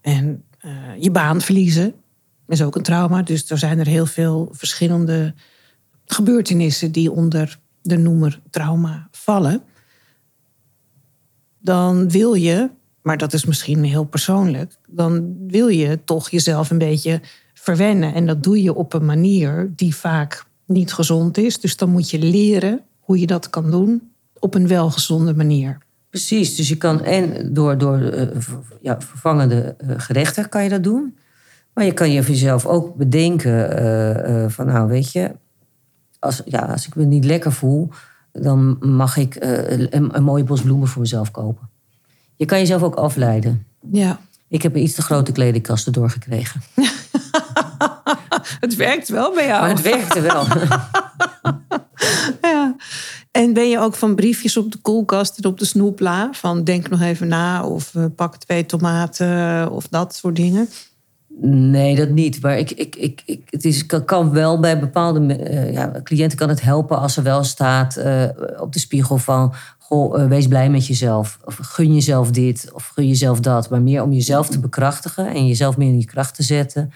[0.00, 1.94] En uh, je baan verliezen
[2.48, 3.22] is ook een trauma.
[3.22, 5.34] Dus er zijn er heel veel verschillende
[6.06, 9.62] gebeurtenissen die onder de noemer trauma vallen.
[11.58, 12.70] Dan wil je,
[13.02, 17.20] maar dat is misschien heel persoonlijk, dan wil je toch jezelf een beetje
[17.66, 18.14] verwennen.
[18.14, 21.60] En dat doe je op een manier die vaak niet gezond is.
[21.60, 25.78] Dus dan moet je leren hoe je dat kan doen op een welgezonde manier.
[26.10, 28.22] Precies, dus je kan en door, door uh,
[28.80, 31.16] ja, vervangende uh, gerechten kan je dat doen.
[31.74, 35.30] Maar je kan je voor jezelf ook bedenken uh, van nou weet je,
[36.18, 37.88] als, ja, als ik me niet lekker voel,
[38.32, 41.68] dan mag ik een, een mooie bos bloemen voor mezelf kopen.
[42.36, 43.66] Je kan jezelf ook afleiden.
[43.90, 44.20] Ja.
[44.48, 46.60] Ik heb een iets te grote kledingkasten doorgekregen.
[48.60, 49.60] het werkt wel bij jou.
[49.60, 50.44] Maar het werkte wel.
[52.52, 52.76] ja.
[53.30, 56.28] En ben je ook van briefjes op de koelkast en op de snoepla?
[56.32, 60.68] Van denk nog even na of uh, pak twee tomaten of dat soort dingen?
[61.40, 62.42] Nee, dat niet.
[62.42, 66.48] Maar ik, ik, ik, ik, het is, kan wel bij bepaalde uh, ja, cliënten kan
[66.48, 68.24] het helpen als er wel staat uh,
[68.58, 69.54] op de spiegel van...
[69.78, 71.38] Goh, wees blij met jezelf.
[71.44, 73.70] Of gun jezelf dit of gun jezelf dat.
[73.70, 76.92] Maar meer om jezelf te bekrachtigen en jezelf meer in je kracht te zetten.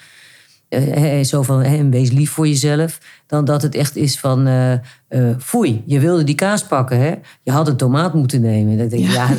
[0.71, 2.99] Uh, zo van hey, wees lief voor jezelf.
[3.27, 4.73] Dan dat het echt is van uh,
[5.09, 6.99] uh, foei, je wilde die kaas pakken.
[6.99, 7.15] Hè?
[7.43, 8.79] Je had een tomaat moeten nemen.
[8.79, 9.29] Dan denk, ja.
[9.29, 9.35] ja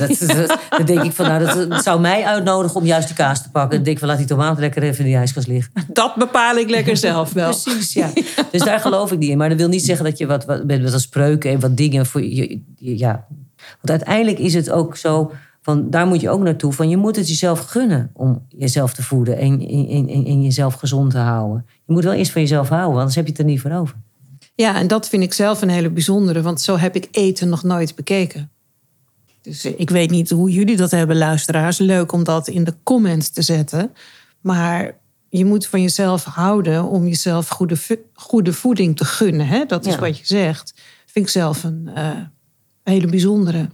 [0.77, 3.75] dat, denk ik van nou, dat, zou mij uitnodigen om juist die kaas te pakken.
[3.75, 5.73] Dan denk ik van laat die tomaat lekker even in de ijskast liggen.
[5.93, 7.49] Dat bepaal ik lekker zelf wel.
[7.49, 8.09] Precies, ja.
[8.51, 9.37] Dus daar geloof ik niet in.
[9.37, 12.05] Maar dat wil niet zeggen dat je wat, wat met wat spreuken en wat dingen
[12.05, 12.61] voor je.
[12.75, 13.25] Ja.
[13.55, 16.73] Want uiteindelijk is het ook zo van, daar moet je ook naartoe.
[16.73, 20.73] Van, je moet het jezelf gunnen om jezelf te voeden en, en, en, en jezelf
[20.73, 21.65] gezond te houden.
[21.85, 23.95] Je moet wel eerst van jezelf houden, anders heb je het er niet voor over.
[24.55, 27.63] Ja, en dat vind ik zelf een hele bijzondere, want zo heb ik eten nog
[27.63, 28.51] nooit bekeken.
[29.41, 31.77] Dus ik weet niet hoe jullie dat hebben, luisteraars.
[31.77, 33.91] Leuk om dat in de comments te zetten.
[34.41, 34.97] Maar
[35.29, 37.75] je moet van jezelf houden om jezelf goede,
[38.13, 39.47] goede voeding te gunnen.
[39.47, 39.65] Hè?
[39.65, 39.99] Dat is ja.
[39.99, 40.73] wat je zegt.
[41.05, 42.09] Vind ik zelf een uh,
[42.83, 43.69] hele bijzondere.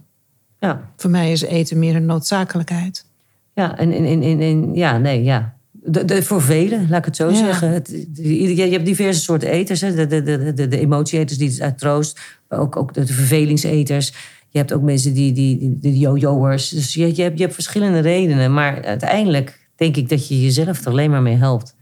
[0.58, 0.90] Ja.
[0.96, 3.06] Voor mij is eten meer een noodzakelijkheid.
[3.54, 5.56] Ja, en, en, en, en ja, nee, ja.
[5.70, 7.34] De, de, voor velen, laat ik het zo ja.
[7.34, 7.70] zeggen.
[7.70, 9.80] Het, je, je hebt diverse soorten eters.
[9.80, 9.94] Hè.
[9.94, 12.20] De, de, de, de emotieeters die het uit troost.
[12.48, 14.12] Maar ook, ook de, vervelingseters.
[14.48, 16.68] Je hebt ook mensen die, die, de yo-yo'ers.
[16.68, 18.54] Dus je, je, hebt, je hebt verschillende redenen.
[18.54, 21.76] Maar uiteindelijk denk ik dat je jezelf er alleen maar mee helpt.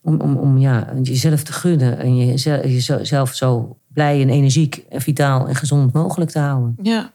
[0.00, 1.98] Om, om, om ja, jezelf te gunnen.
[1.98, 6.76] En jezelf, jezelf zo blij en energiek en vitaal en gezond mogelijk te houden.
[6.82, 7.12] Ja,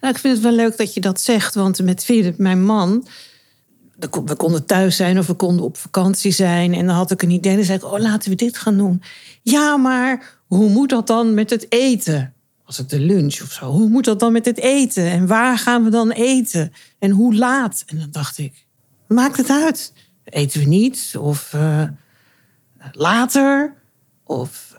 [0.00, 3.06] nou, ik vind het wel leuk dat je dat zegt, want met Philip, mijn man,
[4.24, 6.74] we konden thuis zijn of we konden op vakantie zijn.
[6.74, 7.56] En dan had ik een idee.
[7.56, 9.02] Dan zei ik, oh, laten we dit gaan doen.
[9.42, 12.34] Ja, maar hoe moet dat dan met het eten?
[12.64, 13.70] Was het de lunch of zo?
[13.70, 15.10] Hoe moet dat dan met het eten?
[15.10, 16.72] En waar gaan we dan eten?
[16.98, 17.82] En hoe laat?
[17.86, 18.66] En dan dacht ik,
[19.08, 19.92] maakt het uit?
[20.24, 21.14] Eten we niet?
[21.18, 21.82] Of uh,
[22.92, 23.74] later?
[24.24, 24.69] Of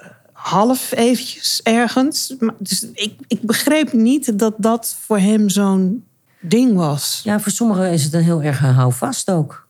[0.41, 2.35] half eventjes ergens.
[2.57, 6.03] Dus ik, ik begreep niet dat dat voor hem zo'n
[6.39, 7.21] ding was.
[7.23, 9.67] Ja, voor sommigen is het een heel erg houvast ook.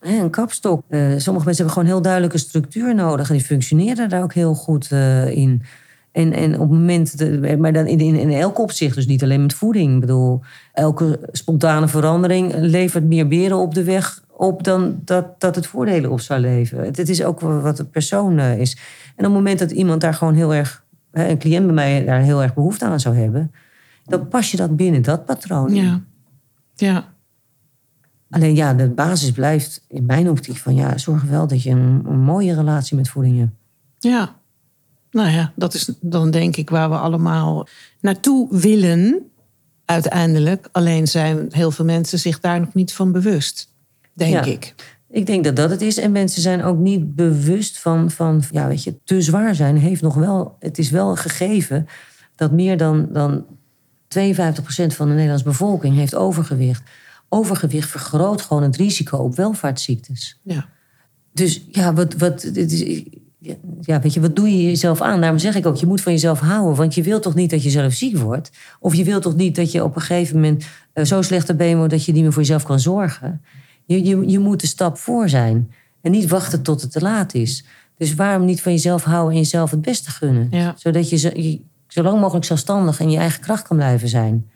[0.00, 0.82] Een kapstok.
[0.88, 3.28] Uh, sommige mensen hebben gewoon heel duidelijke structuur nodig.
[3.28, 5.62] En die functioneren daar ook heel goed uh, in.
[6.12, 7.14] En, en op het moment,
[7.58, 9.94] maar dan in, in, in elk opzicht, dus niet alleen met voeding.
[9.94, 10.40] Ik bedoel,
[10.72, 16.10] elke spontane verandering levert meer beren op de weg op dan dat, dat het voordelen
[16.10, 16.84] op zou leveren.
[16.84, 18.72] Het, het is ook wat de persoon uh, is.
[19.16, 22.20] En op het moment dat iemand daar gewoon heel erg, een cliënt bij mij daar
[22.20, 23.52] heel erg behoefte aan zou hebben,
[24.04, 25.74] dan pas je dat binnen dat patroon.
[25.74, 26.00] Ja.
[26.74, 27.12] ja.
[28.30, 32.02] Alleen ja, de basis blijft in mijn optiek van ja, zorg wel dat je een,
[32.06, 33.52] een mooie relatie met voeding hebt.
[33.98, 34.36] Ja.
[35.10, 37.66] Nou ja, dat is dan denk ik waar we allemaal
[38.00, 39.30] naartoe willen.
[39.84, 40.68] uiteindelijk.
[40.72, 43.70] Alleen zijn heel veel mensen zich daar nog niet van bewust,
[44.12, 44.44] denk Ja.
[44.44, 44.74] ik.
[45.10, 45.98] Ik denk dat dat het is.
[45.98, 50.02] En mensen zijn ook niet bewust van, van ja, weet je, te zwaar zijn heeft
[50.02, 51.86] nog wel, het is wel gegeven
[52.34, 53.44] dat meer dan, dan
[54.08, 54.16] 52%
[54.86, 56.82] van de Nederlandse bevolking heeft overgewicht.
[57.28, 60.40] Overgewicht vergroot gewoon het risico op welvaartsziektes.
[60.42, 60.68] Ja.
[61.32, 63.02] Dus ja, wat, wat, dit is,
[63.80, 65.20] ja, weet je, wat doe je jezelf aan?
[65.20, 66.76] Daarom zeg ik ook, je moet van jezelf houden.
[66.76, 68.50] Want je wilt toch niet dat je zelf ziek wordt?
[68.80, 71.76] Of je wilt toch niet dat je op een gegeven moment eh, zo slecht been
[71.76, 71.90] wordt...
[71.90, 73.42] dat je niet meer voor jezelf kan zorgen?
[73.94, 75.72] Je, je, je moet de stap voor zijn.
[76.00, 77.64] En niet wachten tot het te laat is.
[77.96, 80.48] Dus waarom niet van jezelf houden en jezelf het beste gunnen?
[80.50, 80.74] Ja.
[80.76, 84.50] Zodat je, zo, je zo lang mogelijk zelfstandig en je eigen kracht kan blijven zijn.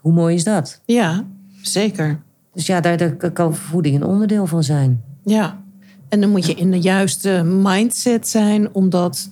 [0.00, 0.80] Hoe mooi is dat?
[0.84, 1.24] ja,
[1.62, 2.20] zeker.
[2.52, 5.02] Dus ja, daar, daar kan voeding een onderdeel van zijn.
[5.24, 5.62] Ja.
[6.08, 9.30] En dan moet je in de juiste mindset zijn om dat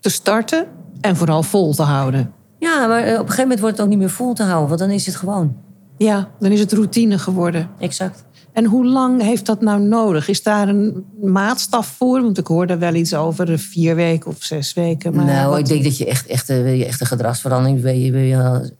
[0.00, 0.66] te starten
[1.00, 2.32] en vooral vol te houden.
[2.58, 4.68] Ja, maar eh, op een gegeven moment wordt het ook niet meer vol te houden,
[4.68, 5.56] want dan is het gewoon.
[5.98, 7.68] Ja, dan is het routine geworden.
[7.78, 8.24] Exact.
[8.58, 10.28] En hoe lang heeft dat nou nodig?
[10.28, 12.22] Is daar een maatstaf voor?
[12.22, 15.14] Want ik hoorde wel iets over vier weken of zes weken.
[15.14, 17.82] Maar nou, wat- ik denk dat je echt, echt, eh, wil je echt een gedragsverandering
[17.82, 18.70] ben je, ben je een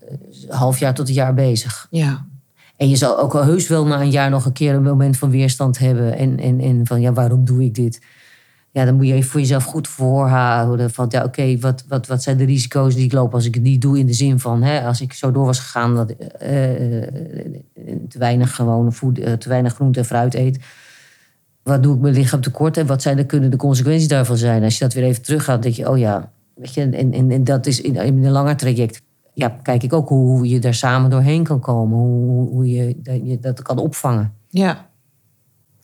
[0.48, 1.86] half jaar tot een jaar bezig.
[1.90, 2.26] Ja,
[2.76, 5.16] En je zal ook al heus wel na een jaar nog een keer een moment
[5.16, 6.16] van weerstand hebben.
[6.18, 8.00] En, en, en van ja, waarom doe ik dit?
[8.70, 10.90] Ja, dan moet je even voor jezelf goed voorhouden.
[10.90, 13.62] Van ja, oké, wat, wat, wat zijn de risico's die ik loop als ik het
[13.62, 13.98] niet doe?
[13.98, 16.48] In de zin van, hè, als ik zo door was gegaan dat eh,
[18.08, 20.58] te weinig gewone voed, eh, te weinig groente en fruit eet.
[21.62, 24.62] Wat doe ik mijn lichaam tekort en wat zijn de, kunnen de consequenties daarvan zijn?
[24.62, 27.66] Als je dat weer even teruggaat, denk je, oh ja, weet je, en, en, dat
[27.66, 29.02] is in, in een langer traject.
[29.34, 31.98] Ja, kijk ik ook hoe, hoe je daar samen doorheen kan komen.
[31.98, 34.32] Hoe, hoe je, dat, je dat kan opvangen.
[34.48, 34.86] ja.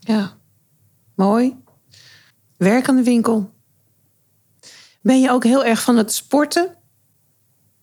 [0.07, 0.33] Ja,
[1.15, 1.57] mooi.
[2.57, 3.51] Werk aan de winkel.
[5.01, 6.69] Ben je ook heel erg van het sporten?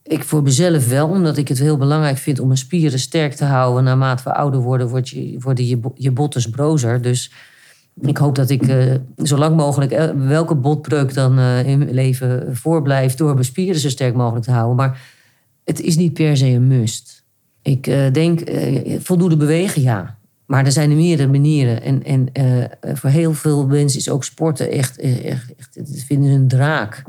[0.04, 3.46] Ik voor mezelf wel, omdat ik het heel belangrijk vind om mijn spieren sterk te
[3.46, 3.84] houden.
[3.84, 7.02] Naarmate we ouder worden, je, worden je, bo- je botten brozer.
[7.02, 7.32] Dus
[8.02, 11.94] ik hoop dat ik eh, zo lang mogelijk, eh, welke botbreuk dan eh, in mijn
[11.94, 14.76] leven voorblijft, door mijn spieren zo sterk mogelijk te houden.
[14.76, 15.02] Maar
[15.64, 17.24] het is niet per se een must.
[17.62, 18.52] Ik denk,
[19.00, 20.20] voldoende bewegen, ja.
[20.52, 21.82] Maar er zijn er meerdere manieren.
[21.82, 26.30] En, en eh, voor heel veel mensen is ook sporten echt, eh, echt, echt vinden
[26.30, 27.04] ze een draak.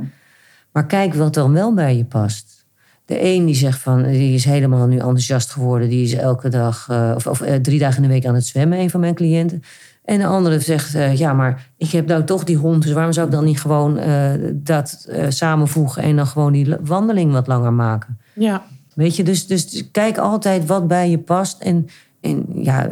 [0.73, 2.67] Maar kijk wat dan wel bij je past.
[3.05, 5.89] De een die zegt van, die is helemaal nu enthousiast geworden.
[5.89, 8.47] Die is elke dag, eh, of, of eh, drie dagen in de week aan het
[8.47, 9.63] zwemmen, een van mijn cliënten.
[10.05, 12.83] En de andere zegt, eh, ja, maar ik heb nou toch die hond.
[12.83, 16.77] Dus waarom zou ik dan niet gewoon eh, dat eh, samenvoegen en dan gewoon die
[16.81, 18.19] wandeling wat langer maken?
[18.33, 18.63] Ja.
[18.95, 21.61] Weet je, dus, dus kijk altijd wat bij je past.
[21.61, 21.87] En,
[22.23, 22.89] en ja,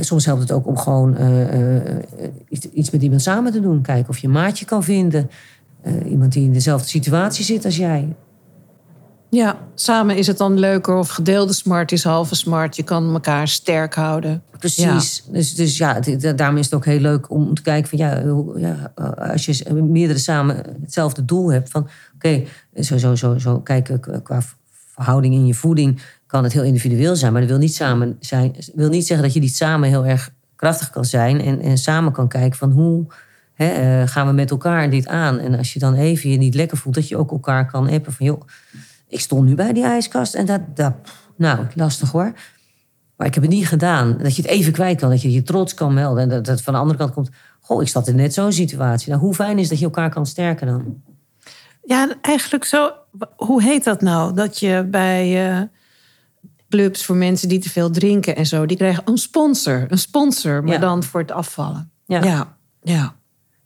[0.00, 2.00] soms helpt het ook om gewoon eh, eh,
[2.48, 3.82] iets, iets met iemand samen te doen.
[3.82, 5.30] Kijken of je een maatje kan vinden.
[5.82, 8.14] Eh, iemand die in dezelfde situatie zit als jij.
[9.30, 12.76] Ja, samen is het dan leuker of gedeelde smart is halve smart.
[12.76, 14.42] Je kan elkaar sterk houden.
[14.58, 15.24] Precies.
[15.32, 16.00] Dus, dus ja,
[16.34, 18.22] daarom is het ook heel leuk om te kijken van ja,
[18.56, 18.92] ja
[19.32, 21.70] als je meerdere samen hetzelfde doel hebt.
[21.70, 22.42] Van oké,
[22.80, 24.42] zo, zo, zo, zo kijken qua- qua
[24.94, 27.32] verhouding in je voeding kan het heel individueel zijn.
[27.32, 30.30] Maar dat wil niet, samen zijn, wil niet zeggen dat je niet samen heel erg
[30.56, 31.40] krachtig kan zijn.
[31.40, 33.06] En, en samen kan kijken van hoe
[33.54, 35.38] hè, eh, gaan we met elkaar dit aan.
[35.38, 38.12] En als je dan even je niet lekker voelt, dat je ook elkaar kan appen
[38.12, 38.42] van joh,
[39.08, 40.92] ik stond nu bij die ijskast en dat, dat
[41.36, 42.32] nou, lastig hoor.
[43.16, 44.18] Maar ik heb het niet gedaan.
[44.18, 45.10] Dat je het even kwijt kan.
[45.10, 46.22] Dat je je trots kan melden.
[46.22, 47.30] En dat dat van de andere kant komt.
[47.60, 49.08] Goh, ik zat in net zo'n situatie.
[49.10, 51.02] Nou, hoe fijn is dat je elkaar kan sterken dan?
[51.82, 52.92] Ja, eigenlijk zo.
[53.36, 54.34] Hoe heet dat nou?
[54.34, 55.62] Dat je bij eh,
[56.68, 59.84] clubs voor mensen die te veel drinken en zo, die krijgen een sponsor.
[59.88, 60.78] Een sponsor, maar Ja.
[60.80, 61.90] dan voor het afvallen.
[62.06, 62.22] Ja.
[62.24, 62.56] ja.
[62.82, 63.14] ja.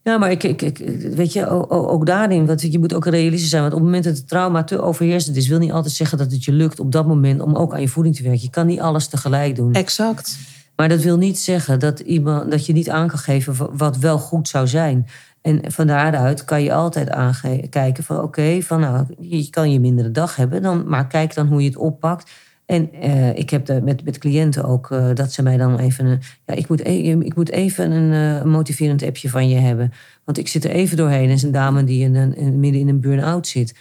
[0.02, 0.78] Ja, maar ik, ik, ik,
[1.14, 3.62] weet je, ook, ook daarin, want je moet ook realistisch zijn.
[3.62, 6.30] Want op het moment dat het trauma te overheersend is, wil niet altijd zeggen dat
[6.32, 8.42] het je lukt op dat moment om ook aan je voeding te werken.
[8.42, 9.72] Je kan niet alles tegelijk doen.
[9.72, 10.38] Exact.
[10.76, 13.96] Maar dat wil niet zeggen dat, iemand, dat je niet aan kan geven wa- wat
[13.96, 15.06] wel goed zou zijn.
[15.42, 20.10] En van daaruit kan je altijd aankijken van oké, van nou, je kan je mindere
[20.10, 22.30] dag hebben, dan, maar kijk dan hoe je het oppakt.
[22.70, 26.06] En eh, ik heb de, met, met cliënten ook eh, dat ze mij dan even
[26.06, 26.20] een.
[26.46, 29.92] Ja, ik moet, e- ik moet even een eh, motiverend appje van je hebben.
[30.24, 31.28] Want ik zit er even doorheen.
[31.28, 33.74] En is een dame die in een, in- midden in een burn-out zit.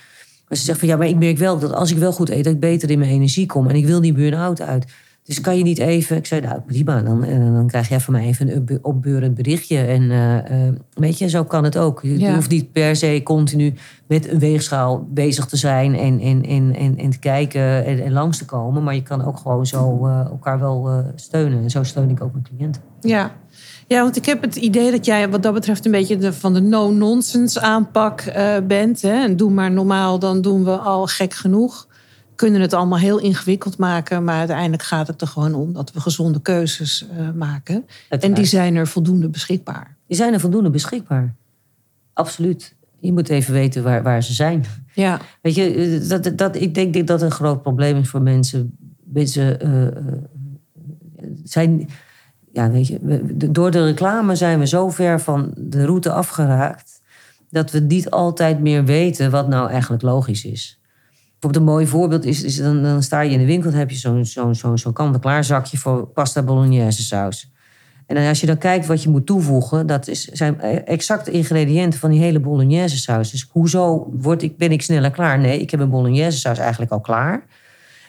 [0.47, 2.43] Maar ze zegt van ja, maar ik merk wel dat als ik wel goed eet,
[2.43, 3.67] dat ik beter in mijn energie kom.
[3.67, 4.85] En ik wil die burn-out uit.
[5.29, 6.17] Dus kan je niet even.
[6.17, 9.77] Ik zei, nou prima, dan, eh, dan krijg jij van mij even een opbeurend berichtje.
[9.77, 12.01] En eh, eh, weet je, zo kan het ook.
[12.01, 12.33] Je Ja.
[12.33, 13.73] hoeft niet per se continu
[14.07, 18.11] met een weegschaal bezig te zijn en, en, en, en, en te kijken en, en
[18.11, 18.83] langs te komen.
[18.83, 21.63] Maar je kan ook gewoon zo elkaar wel steunen.
[21.63, 22.81] En zo steun ik ook mijn cliënten.
[23.01, 23.31] Ja.
[23.87, 26.53] ja, want ik heb het idee dat jij wat dat betreft een beetje de, van
[26.53, 28.23] de no-nonsense aanpak
[28.67, 29.01] bent.
[29.01, 29.23] Hè?
[29.23, 31.87] En doe maar normaal, dan doen we al gek genoeg.
[32.39, 35.99] Kunnen het allemaal heel ingewikkeld maken, maar uiteindelijk gaat het er gewoon om dat we
[35.99, 37.85] gezonde keuzes uh, maken.
[38.09, 39.97] En die zijn er voldoende beschikbaar.
[40.07, 41.35] Die zijn er voldoende beschikbaar.
[42.13, 42.75] Absoluut.
[42.99, 44.65] Je moet even weten waar, waar ze zijn.
[44.93, 45.19] Ja.
[45.41, 48.77] Weet je, eh, dat, dat, ik denk dat een groot probleem is voor mensen.
[49.03, 49.87] Mensen uh,
[51.43, 51.89] zijn.
[52.53, 52.99] Ja, weet je,
[53.51, 57.01] door de reclame zijn we zo ver van de route afgeraakt.
[57.49, 60.78] dat we niet altijd meer weten wat nou eigenlijk logisch is.
[61.39, 63.71] Bijvoorbeeld een mooi voorbeeld is, dan, dan sta je in de winkel...
[63.71, 67.51] en heb je zo'n zo'n zo'n zo'n kant-en-klaar zakje voor pasta bolognese saus.
[68.05, 69.87] En als je dan kijkt wat je moet toevoegen...
[69.87, 73.31] dat is, zijn exacte ingrediënten van die hele bolognese saus.
[73.31, 75.39] Dus hoezo word ik, ben ik sneller klaar?
[75.39, 77.43] Nee, ik heb een bolognese saus eigenlijk al klaar.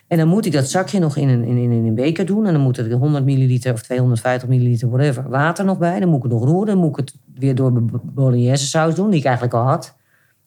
[0.07, 2.47] En dan moet ik dat zakje nog in een, in, in een beker doen.
[2.47, 6.01] En dan moet er 100 milliliter of 250 milliliter, whatever, water nog bij.
[6.01, 6.66] Dan moet ik het nog roeren.
[6.66, 9.97] Dan moet ik het weer door mijn bolognese saus doen, die ik eigenlijk al had.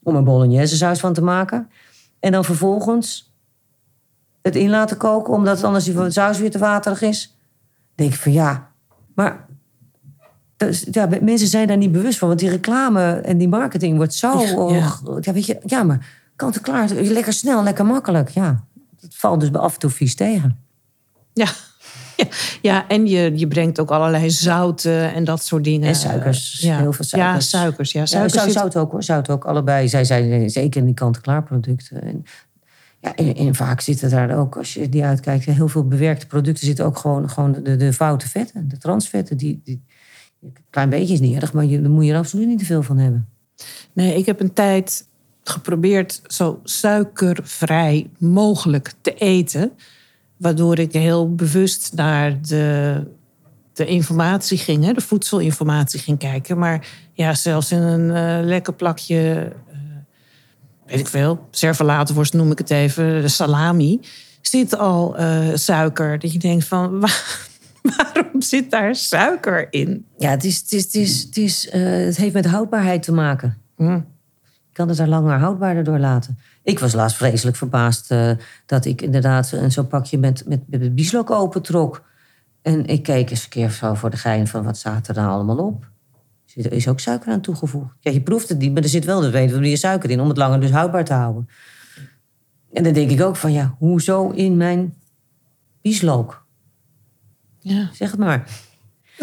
[0.03, 1.69] Om een bolognese saus van te maken.
[2.23, 3.33] En dan vervolgens
[4.41, 7.35] het in laten koken, omdat anders die saus weer te waterig is.
[7.95, 8.71] Dan denk ik van ja,
[9.15, 9.45] maar
[10.57, 12.27] dus, ja, mensen zijn daar niet bewust van.
[12.27, 14.39] Want die reclame en die marketing wordt zo.
[14.69, 16.89] Ja, ja weet je, ja maar kant en klaar.
[16.89, 18.29] Lekker snel, lekker makkelijk.
[18.29, 18.63] Ja,
[18.99, 20.59] het valt dus af en toe vies tegen.
[21.33, 21.47] Ja,
[22.61, 25.87] ja, en je, je brengt ook allerlei zouten en dat soort dingen.
[25.87, 26.59] En suikers.
[26.61, 26.77] Ja.
[26.77, 27.51] Heel veel suikers.
[27.51, 27.91] Ja, suikers.
[27.91, 29.03] Ja, suikers ja, zout, ook hoor.
[29.03, 29.45] Zout ook.
[29.45, 29.87] Allebei.
[29.87, 32.01] Zij zijn zeker in die kant-klaar producten.
[32.01, 32.23] En,
[32.99, 36.85] ja, en, vaak zitten daar ook, als je die uitkijkt, heel veel bewerkte producten zitten
[36.85, 38.67] ook gewoon, gewoon de, de foute vetten.
[38.67, 39.37] De transvetten.
[39.37, 39.83] Die, die,
[40.41, 42.65] een klein beetje is niet erg, maar je, daar moet je er absoluut niet te
[42.65, 43.27] veel van hebben.
[43.93, 45.07] Nee, ik heb een tijd
[45.43, 49.71] geprobeerd zo suikervrij mogelijk te eten.
[50.43, 53.03] Waardoor ik heel bewust naar de,
[53.73, 56.57] de informatie ging, hè, de voedselinformatie ging kijken.
[56.57, 59.75] Maar ja, zelfs in een uh, lekker plakje, uh,
[60.85, 63.99] weet ik veel, servalatenworst noem ik het even, de salami,
[64.41, 66.19] zit al uh, suiker.
[66.19, 67.47] Dat je denkt van, waar,
[67.81, 70.05] waarom zit daar suiker in?
[70.17, 73.57] Ja, het, is, het, is, het, is, het, is, het heeft met houdbaarheid te maken.
[73.77, 74.05] Mm.
[74.69, 76.37] Je kan het er langer houdbaarder door laten.
[76.63, 78.31] Ik was laatst vreselijk verbaasd uh,
[78.65, 82.03] dat ik inderdaad zo'n pakje met, met, met bieslook opentrok.
[82.61, 85.29] En ik keek eens een keer zo voor de gein van wat staat er nou
[85.29, 85.91] allemaal op.
[86.55, 87.95] Er is ook suiker aan toegevoegd.
[87.99, 90.27] Ja, je proeft het niet, maar er zit wel de weten meer suiker in om
[90.27, 91.49] het langer dus houdbaar te houden.
[92.73, 94.93] En dan denk ik ook van ja, hoezo in mijn
[95.81, 96.45] bieslook?
[97.59, 97.89] Ja.
[97.93, 98.49] Zeg het maar.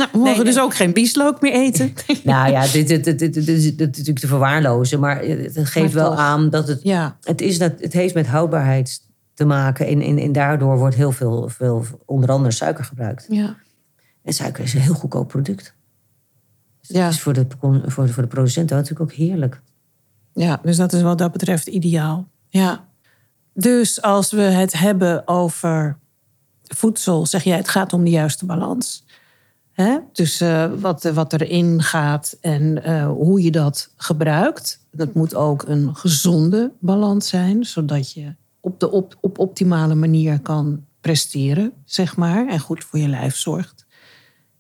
[0.01, 1.95] Nou, we mogen dus ook geen bieslook meer eten.
[2.25, 5.01] nou ja, dit, dit, dit, dit, dit is natuurlijk te verwaarlozen.
[5.01, 7.17] Maar het geeft wel aan dat het, ja.
[7.23, 9.03] het, is dat, het heeft met houdbaarheid
[9.35, 9.87] te maken.
[9.87, 13.27] En, en, en daardoor wordt heel veel, veel, onder andere suiker gebruikt.
[13.29, 13.57] Ja.
[14.23, 15.75] En suiker is een heel goedkoop product.
[16.81, 17.09] Dus ja.
[17.09, 17.47] is voor de,
[17.87, 19.61] voor, de, voor de producenten natuurlijk ook heerlijk.
[20.35, 22.29] Ja, dus dat is wat dat betreft ideaal.
[22.49, 22.85] Ja.
[23.55, 25.99] Dus als we het hebben over
[26.63, 29.05] voedsel, zeg jij het gaat om de juiste balans.
[29.73, 29.99] Hè?
[30.13, 34.81] Dus uh, wat, wat erin gaat en uh, hoe je dat gebruikt.
[34.91, 40.41] Dat moet ook een gezonde balans zijn, zodat je op de op, op optimale manier
[40.41, 43.87] kan presteren, zeg maar, en goed voor je lijf zorgt.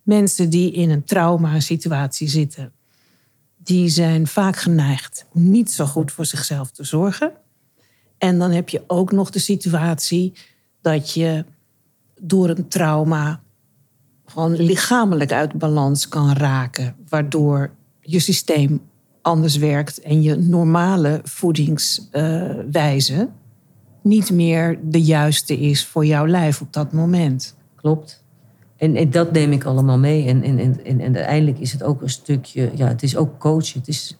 [0.02, 2.72] Mensen die in een trauma-situatie zitten,
[3.56, 7.32] die zijn vaak geneigd niet zo goed voor zichzelf te zorgen.
[8.18, 10.32] En dan heb je ook nog de situatie
[10.80, 11.44] dat je
[12.20, 13.42] door een trauma
[14.30, 18.80] gewoon lichamelijk uit balans kan raken, waardoor je systeem
[19.22, 23.28] anders werkt en je normale voedingswijze
[24.02, 27.56] niet meer de juiste is voor jouw lijf op dat moment.
[27.76, 28.24] Klopt.
[28.76, 30.26] En, en dat neem ik allemaal mee.
[30.26, 33.78] En, en, en, en, uiteindelijk is het ook een stukje, ja, het is ook coachen.
[33.78, 34.18] Het is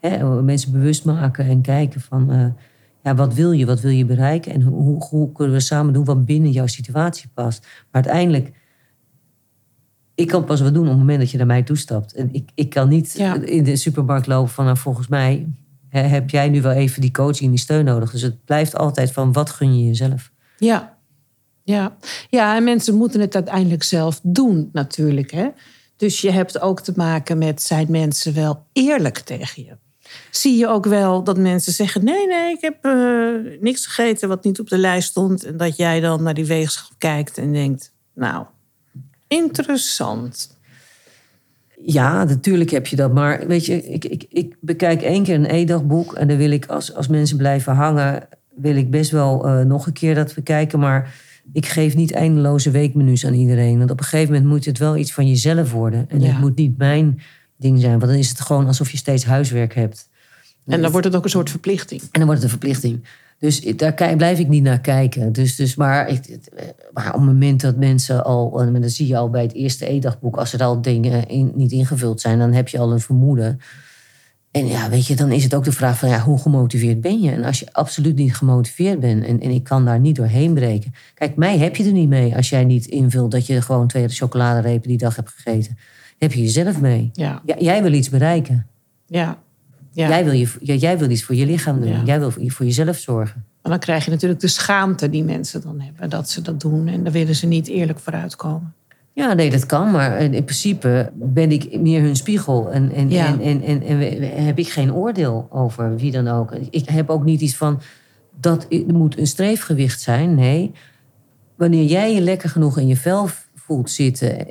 [0.00, 2.46] hè, mensen bewust maken en kijken van, uh,
[3.02, 6.04] ja, wat wil je, wat wil je bereiken en hoe, hoe kunnen we samen doen
[6.04, 7.60] wat binnen jouw situatie past.
[7.60, 8.52] Maar uiteindelijk
[10.20, 12.12] ik kan pas wat doen op het moment dat je naar mij toestapt.
[12.12, 15.46] En ik, ik kan niet in de supermarkt lopen van, nou, volgens mij
[15.88, 18.10] heb jij nu wel even die coaching en die steun nodig.
[18.10, 20.30] Dus het blijft altijd van, wat gun je jezelf?
[20.58, 20.96] Ja,
[21.64, 21.96] ja.
[22.28, 25.30] ja en mensen moeten het uiteindelijk zelf doen natuurlijk.
[25.30, 25.48] Hè?
[25.96, 29.76] Dus je hebt ook te maken met, zijn mensen wel eerlijk tegen je?
[30.30, 34.44] Zie je ook wel dat mensen zeggen: nee, nee, ik heb uh, niks gegeten wat
[34.44, 35.44] niet op de lijst stond.
[35.44, 38.46] En dat jij dan naar die weegschaal kijkt en denkt: nou,
[39.30, 40.56] Interessant.
[41.84, 43.12] Ja, natuurlijk heb je dat.
[43.12, 46.14] Maar weet je, ik, ik, ik bekijk één keer een e-dagboek.
[46.14, 49.86] En dan wil ik, als, als mensen blijven hangen, wil ik best wel uh, nog
[49.86, 50.78] een keer dat bekijken.
[50.78, 51.14] Maar
[51.52, 53.78] ik geef niet eindeloze weekmenu's aan iedereen.
[53.78, 56.06] Want op een gegeven moment moet het wel iets van jezelf worden.
[56.08, 57.20] En het moet niet mijn
[57.56, 57.98] ding zijn.
[57.98, 60.08] Want dan is het gewoon alsof je steeds huiswerk hebt.
[60.66, 62.00] En dan wordt het ook een soort verplichting.
[62.00, 63.04] En dan wordt het een verplichting.
[63.40, 65.32] Dus daar blijf ik niet naar kijken.
[65.32, 66.38] Dus, dus maar, ik,
[66.92, 69.90] maar op het moment dat mensen al, en dat zie je al bij het eerste
[69.90, 73.60] e-dagboek, als er al dingen in, niet ingevuld zijn, dan heb je al een vermoeden.
[74.50, 77.20] En ja, weet je, dan is het ook de vraag van ja, hoe gemotiveerd ben
[77.20, 77.30] je?
[77.30, 80.94] En als je absoluut niet gemotiveerd bent en, en ik kan daar niet doorheen breken.
[81.14, 84.08] Kijk, mij heb je er niet mee als jij niet invult dat je gewoon twee
[84.08, 85.78] chocoladerepen die dag hebt gegeten.
[86.18, 87.10] heb je jezelf mee.
[87.12, 87.42] Ja.
[87.58, 88.66] jij wil iets bereiken.
[89.06, 89.38] Ja.
[90.00, 90.08] Ja.
[90.08, 92.04] Jij, wil je, jij wil iets voor je lichaam doen.
[92.04, 93.44] Jij wil voor jezelf zorgen.
[93.62, 96.88] Maar dan krijg je natuurlijk de schaamte die mensen dan hebben dat ze dat doen.
[96.88, 98.74] En daar willen ze niet eerlijk vooruitkomen.
[99.12, 99.90] Ja, nee, dat kan.
[99.90, 102.70] Maar in principe ben ik meer hun spiegel.
[102.70, 106.54] En, en, en, en, en, en, heb ik geen oordeel over wie dan ook.
[106.70, 107.80] Ik heb ook niet iets van
[108.40, 110.34] dat moet een streefgewicht zijn.
[110.34, 110.72] Nee,
[111.56, 114.46] wanneer jij je lekker genoeg in je vel voelt zitten.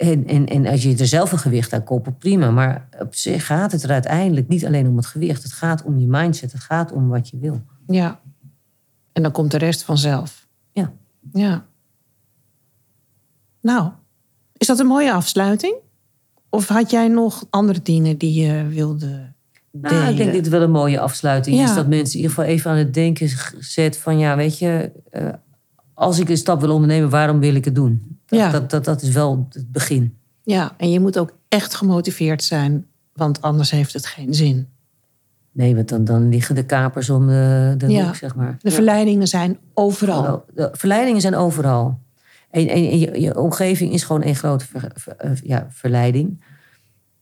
[0.00, 2.50] En, en, en als je er zelf een gewicht aan koppelt, prima.
[2.50, 5.42] Maar op zich gaat het er uiteindelijk niet alleen om het gewicht.
[5.42, 6.52] Het gaat om je mindset.
[6.52, 7.62] Het gaat om wat je wil.
[7.86, 8.20] Ja.
[9.12, 10.46] En dan komt de rest vanzelf.
[10.72, 10.92] Ja.
[11.32, 11.66] Ja.
[13.60, 13.90] Nou,
[14.56, 15.74] is dat een mooie afsluiting?
[16.48, 19.32] Of had jij nog andere dingen die je wilde
[19.72, 21.74] nou, ik denk dat het wel een mooie afsluiting is.
[21.74, 24.18] Dat mensen in ieder geval even aan het denken zet van...
[24.18, 25.28] ja, weet je, uh,
[26.00, 28.18] als ik een stap wil ondernemen, waarom wil ik het doen?
[28.26, 28.50] Dat, ja.
[28.50, 30.16] dat, dat, dat is wel het begin.
[30.42, 32.86] Ja, en je moet ook echt gemotiveerd zijn...
[33.12, 34.68] want anders heeft het geen zin.
[35.52, 38.04] Nee, want dan, dan liggen de kapers om de, de ja.
[38.04, 38.56] hoek, zeg maar.
[38.60, 40.44] De verleidingen zijn overal.
[40.54, 41.98] De verleidingen zijn overal.
[42.50, 44.64] En, en je, je, omgeving is gewoon een grote
[45.16, 46.44] eh, ja, verleiding.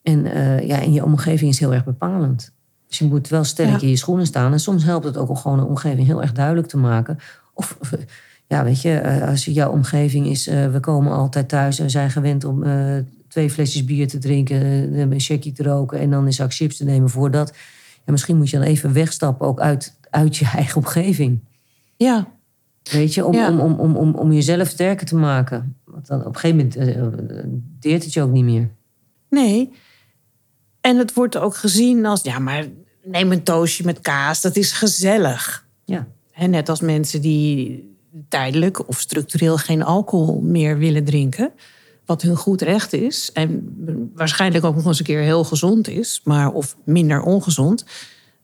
[0.02, 2.52] En, uh, ja, en je omgeving is heel erg bepalend.
[2.88, 4.52] Dus je moet wel sterk in je schoenen staan.
[4.52, 7.18] En soms helpt het ook om gewoon een omgeving heel erg duidelijk te maken.
[7.54, 7.78] Of,
[8.48, 10.46] ja, weet je, eh, als jouw omgeving is...
[10.46, 12.64] we komen altijd thuis en zijn gewend om
[13.28, 14.56] twee flesjes bier te drinken...
[14.98, 17.52] een checkie te roken en dan een zak chips te nemen voordat...
[18.04, 21.40] Ja, misschien moet je dan even wegstappen ook uit, uit je eigen omgeving.
[21.96, 22.28] Ja,
[22.90, 25.76] Weet je, om, om, om, om, om, om jezelf sterker te maken.
[25.84, 27.38] Want dan op een gegeven moment uh,
[27.80, 28.68] deert het je ook niet meer.
[29.30, 29.72] Nee.
[30.80, 32.66] En het wordt ook gezien als, ja, maar
[33.04, 35.66] neem een toastje met kaas, dat is gezellig.
[35.84, 36.06] Ja.
[36.32, 37.97] En net als mensen die
[38.28, 41.52] tijdelijk of structureel geen alcohol meer willen drinken.
[42.06, 43.32] Wat hun goed recht is.
[43.32, 43.74] En
[44.14, 46.20] waarschijnlijk ook nog eens een keer heel gezond is.
[46.24, 47.84] Maar of minder ongezond.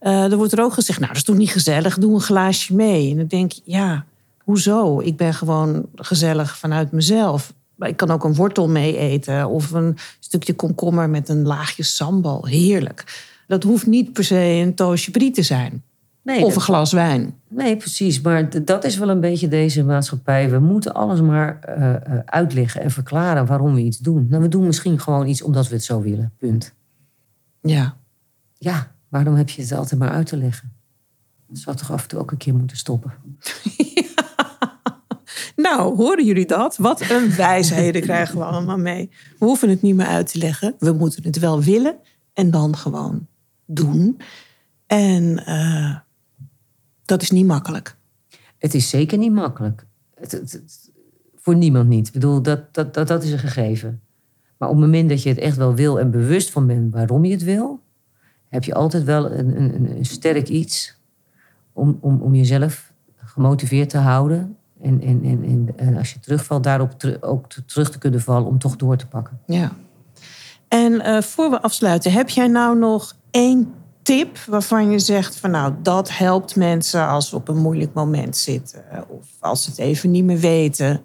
[0.01, 2.75] Uh, er wordt er ook gezegd, nou dat is toch niet gezellig, doe een glaasje
[2.75, 3.11] mee.
[3.11, 4.05] En dan denk je, ja,
[4.43, 4.99] hoezo?
[4.99, 7.53] Ik ben gewoon gezellig vanuit mezelf.
[7.79, 12.45] Ik kan ook een wortel mee eten of een stukje komkommer met een laagje sambal.
[12.45, 13.23] Heerlijk.
[13.47, 15.83] Dat hoeft niet per se een toosje brie te zijn.
[16.25, 17.39] Nee, of een glas wijn.
[17.49, 18.21] Nee, precies.
[18.21, 20.49] Maar dat is wel een beetje deze maatschappij.
[20.49, 21.95] We moeten alles maar uh,
[22.25, 24.27] uitleggen en verklaren waarom we iets doen.
[24.29, 26.33] Nou, we doen misschien gewoon iets omdat we het zo willen.
[26.37, 26.73] Punt.
[27.61, 27.97] Ja.
[28.57, 30.71] Ja, waarom heb je het altijd maar uit te leggen?
[31.47, 33.13] Dat zou toch af en toe ook een keer moeten stoppen.
[35.55, 36.77] Nou, horen jullie dat?
[36.77, 39.09] Wat een wijsheden krijgen we allemaal mee.
[39.39, 40.75] We hoeven het niet meer uit te leggen.
[40.79, 41.95] We moeten het wel willen
[42.33, 43.27] en dan gewoon
[43.65, 44.19] doen.
[44.87, 45.95] En uh,
[47.05, 47.97] dat is niet makkelijk.
[48.57, 49.85] Het is zeker niet makkelijk.
[50.15, 50.61] Het,
[51.35, 52.07] voor niemand niet.
[52.07, 54.01] Ik bedoel, dat, dat, dat, dat is een gegeven.
[54.57, 57.25] Maar op het moment dat je het echt wel wil en bewust van bent waarom
[57.25, 57.79] je het wil,
[58.47, 60.97] heb je altijd wel een, een, een sterk iets
[61.73, 67.17] om, om, om jezelf gemotiveerd te houden en, en, en, en als je terugvalt, daarop
[67.19, 69.39] ook terug te kunnen vallen om toch door te pakken.
[69.45, 69.71] Ja.
[70.67, 73.73] En uh, voor we afsluiten, heb jij nou nog één
[74.05, 78.37] tip waarvan je zegt van nou, dat helpt mensen als ze op een moeilijk moment
[78.37, 78.83] zitten.
[79.07, 81.01] Of als ze het even niet meer weten.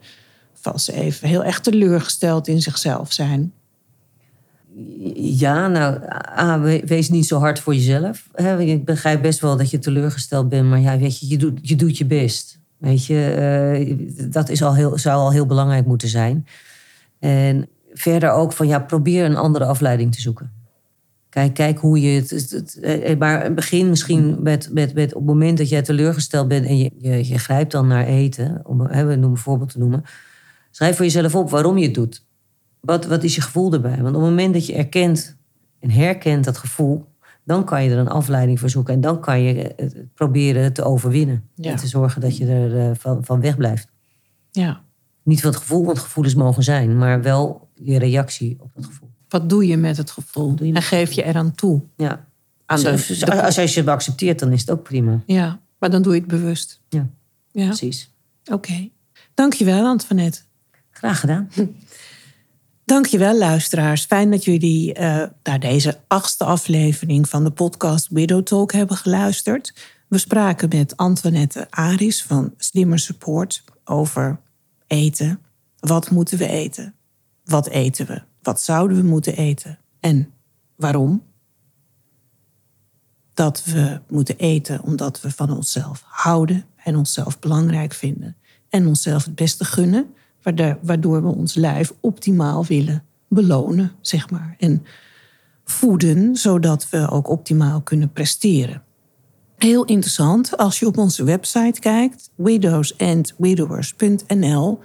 [0.56, 3.52] Of als ze even heel erg teleurgesteld in zichzelf zijn.
[5.14, 8.28] Ja, nou, wees niet zo hard voor jezelf.
[8.58, 11.76] Ik begrijp best wel dat je teleurgesteld bent, maar ja, weet je, je doet je,
[11.76, 12.58] doet je best.
[12.76, 13.36] Weet je,
[13.78, 16.46] uh, dat is al heel, zou al heel belangrijk moeten zijn.
[17.18, 20.59] En verder ook van ja, probeer een andere afleiding te zoeken.
[21.30, 22.30] Kijk, kijk hoe je het.
[22.30, 26.66] het, eh, maar begin misschien met, met, met op het moment dat jij teleurgesteld bent
[26.66, 30.04] en je, je, je grijpt dan naar eten, om hè, we een voorbeeld te noemen.
[30.70, 32.24] Schrijf voor jezelf op waarom je het doet.
[32.80, 34.02] Wat, wat is je gevoel erbij?
[34.02, 35.36] Want op het moment dat je erkent
[35.78, 37.04] en herkent dat gevoel,
[37.44, 38.94] dan kan je er een afleiding voor zoeken.
[38.94, 41.48] En dan kan je het proberen te overwinnen.
[41.56, 43.88] En te zorgen dat je er eh, van, van weg blijft.
[44.50, 44.82] Ja.
[45.22, 46.98] Niet van het gevoel, want gevoelens mogen zijn.
[46.98, 49.09] Maar wel je reactie op het gevoel.
[49.30, 50.56] Wat doe je met het gevoel?
[50.58, 51.80] En geef je eraan toe?
[51.96, 52.26] Ja.
[52.66, 55.20] Aan de, als, als, als je het accepteert, dan is het ook prima.
[55.26, 56.80] Ja, maar dan doe je het bewust.
[56.88, 57.08] Ja,
[57.52, 57.66] ja.
[57.66, 58.10] precies.
[58.44, 58.54] Oké.
[58.54, 58.92] Okay.
[59.34, 60.40] Dankjewel, Antoinette.
[60.90, 61.48] Graag gedaan.
[62.84, 64.04] Dankjewel luisteraars.
[64.04, 69.74] Fijn dat jullie uh, naar deze achtste aflevering van de podcast Widow Talk hebben geluisterd.
[70.08, 74.40] We spraken met Antoinette Aris van Slimmer Support over
[74.86, 75.40] eten.
[75.78, 76.94] Wat moeten we eten?
[77.44, 78.22] Wat eten we?
[78.42, 79.78] Wat zouden we moeten eten?
[80.00, 80.32] En
[80.76, 81.22] waarom?
[83.34, 88.36] Dat we moeten eten omdat we van onszelf houden en onszelf belangrijk vinden.
[88.68, 90.14] En onszelf het beste gunnen,
[90.82, 94.54] waardoor we ons lijf optimaal willen belonen, zeg maar.
[94.58, 94.84] En
[95.64, 98.82] voeden, zodat we ook optimaal kunnen presteren.
[99.56, 104.80] Heel interessant, als je op onze website kijkt, widowsandwidowers.nl,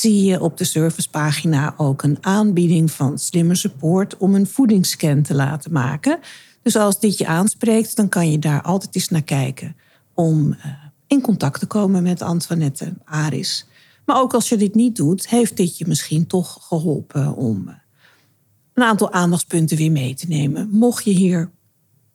[0.00, 5.34] zie je op de servicepagina ook een aanbieding van Slimmer Support om een voedingsscan te
[5.34, 6.18] laten maken.
[6.62, 9.76] Dus als dit je aanspreekt, dan kan je daar altijd eens naar kijken
[10.14, 10.66] om uh,
[11.06, 13.66] in contact te komen met Antoinette Aris.
[14.04, 17.74] Maar ook als je dit niet doet, heeft dit je misschien toch geholpen om uh,
[18.74, 20.68] een aantal aandachtspunten weer mee te nemen.
[20.70, 21.50] Mocht je hier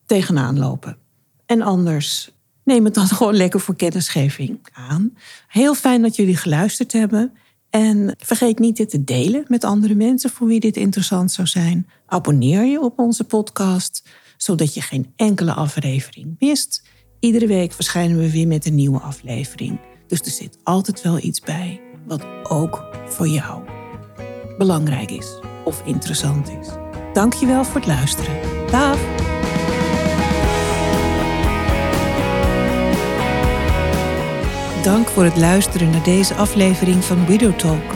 [0.06, 0.98] tegenaan lopen.
[1.46, 2.32] En anders
[2.64, 5.18] neem het dan gewoon lekker voor kennisgeving aan.
[5.48, 7.34] Heel fijn dat jullie geluisterd hebben.
[7.72, 11.88] En vergeet niet dit te delen met andere mensen voor wie dit interessant zou zijn.
[12.06, 14.04] Abonneer je op onze podcast,
[14.38, 16.84] zodat je geen enkele aflevering mist.
[17.20, 19.80] Iedere week verschijnen we weer met een nieuwe aflevering.
[20.08, 23.64] Dus er zit altijd wel iets bij wat ook voor jou
[24.58, 26.68] belangrijk is of interessant is.
[27.14, 28.42] Dankjewel voor het luisteren.
[28.72, 29.11] Dag!
[34.84, 37.94] Dank voor het luisteren naar deze aflevering van Widow Talk.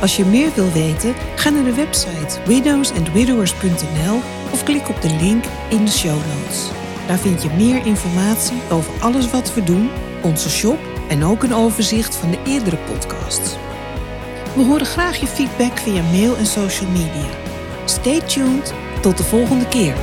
[0.00, 4.20] Als je meer wil weten, ga naar de website widowsandwidowers.nl
[4.52, 6.70] of klik op de link in de show notes.
[7.06, 9.90] Daar vind je meer informatie over alles wat we doen,
[10.22, 10.78] onze shop
[11.08, 13.56] en ook een overzicht van de eerdere podcasts.
[14.54, 17.28] We horen graag je feedback via mail en social media.
[17.84, 18.74] Stay tuned.
[19.00, 19.94] Tot de volgende keer.